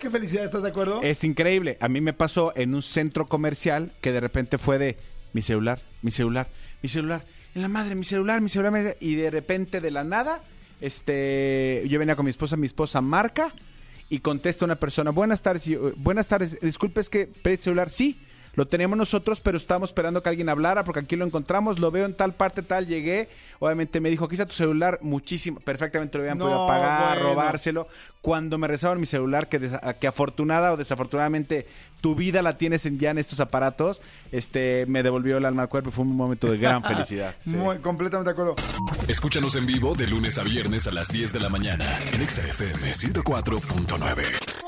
¡Qué 0.00 0.08
felicidad! 0.08 0.46
¿Estás 0.46 0.62
de 0.62 0.70
acuerdo? 0.70 1.02
Es 1.02 1.24
increíble. 1.24 1.76
A 1.78 1.88
mí 1.88 2.00
me 2.00 2.14
pasó 2.14 2.54
en 2.56 2.74
un 2.74 2.80
centro 2.80 3.28
comercial 3.28 3.92
que 4.00 4.12
de 4.12 4.20
repente 4.20 4.56
fue 4.56 4.78
de 4.78 4.96
mi 5.34 5.42
celular, 5.42 5.82
mi 6.00 6.10
celular, 6.10 6.48
mi 6.82 6.88
celular, 6.88 7.26
en 7.54 7.60
la 7.60 7.68
madre, 7.68 7.94
mi 7.94 8.04
celular, 8.04 8.40
mi 8.40 8.48
celular, 8.48 8.72
mi 8.72 8.78
celular", 8.78 8.96
y 8.98 9.16
de 9.16 9.30
repente 9.30 9.82
de 9.82 9.90
la 9.90 10.02
nada, 10.02 10.42
este, 10.80 11.84
yo 11.86 11.98
venía 11.98 12.16
con 12.16 12.24
mi 12.24 12.30
esposa, 12.30 12.56
mi 12.56 12.66
esposa 12.66 13.02
marca 13.02 13.52
y 14.08 14.20
contesta 14.20 14.64
una 14.64 14.76
persona, 14.76 15.10
buenas 15.10 15.42
tardes, 15.42 15.64
buenas 15.96 16.26
tardes, 16.26 16.58
disculpe, 16.62 17.02
es 17.02 17.10
que 17.10 17.26
pedí 17.26 17.54
el 17.54 17.60
celular, 17.60 17.90
sí. 17.90 18.18
Lo 18.54 18.66
teníamos 18.66 18.98
nosotros, 18.98 19.40
pero 19.40 19.56
estábamos 19.56 19.90
esperando 19.90 20.22
que 20.22 20.28
alguien 20.28 20.48
hablara 20.48 20.84
porque 20.84 21.00
aquí 21.00 21.16
lo 21.16 21.24
encontramos, 21.24 21.78
lo 21.78 21.90
veo 21.90 22.04
en 22.06 22.14
tal 22.14 22.34
parte, 22.34 22.62
tal, 22.62 22.86
llegué. 22.86 23.28
Obviamente 23.58 24.00
me 24.00 24.10
dijo, 24.10 24.24
aquí 24.26 24.34
está 24.34 24.46
tu 24.46 24.54
celular, 24.54 24.98
muchísimo, 25.02 25.60
perfectamente 25.60 26.18
lo 26.18 26.24
habían 26.24 26.38
No, 26.38 26.44
podido 26.44 26.66
pagar, 26.66 27.18
bueno. 27.18 27.30
robarse 27.30 27.72
cuando 28.22 28.58
me 28.58 28.66
rezaban 28.66 29.00
mi 29.00 29.06
celular, 29.06 29.48
que, 29.48 29.70
que 30.00 30.06
afortunada 30.06 30.72
o 30.72 30.76
desafortunadamente 30.76 31.66
tu 32.00 32.14
vida 32.14 32.42
la 32.42 32.56
tienes 32.58 32.84
en, 32.86 32.98
ya 32.98 33.10
en 33.10 33.18
estos 33.18 33.40
aparatos, 33.40 34.00
este 34.32 34.84
me 34.86 35.02
devolvió 35.02 35.36
el 35.38 35.44
alma 35.44 35.62
al 35.62 35.68
cuerpo 35.68 35.90
y 35.90 35.92
fue 35.92 36.04
un 36.04 36.16
momento 36.16 36.50
de 36.50 36.58
gran 36.58 36.82
felicidad. 36.90 37.34
sí. 37.44 37.50
Muy, 37.50 37.78
completamente 37.78 38.28
de 38.30 38.32
acuerdo. 38.32 38.56
Escúchanos 39.08 39.54
en 39.56 39.66
vivo 39.66 39.94
de 39.94 40.06
lunes 40.06 40.38
a 40.38 40.42
viernes 40.42 40.86
a 40.86 40.90
las 40.92 41.08
10 41.08 41.32
de 41.32 41.40
la 41.40 41.48
mañana 41.48 41.86
en 42.12 42.22
Exa 42.22 42.42
FM 42.42 42.92
104.9. 42.92 44.59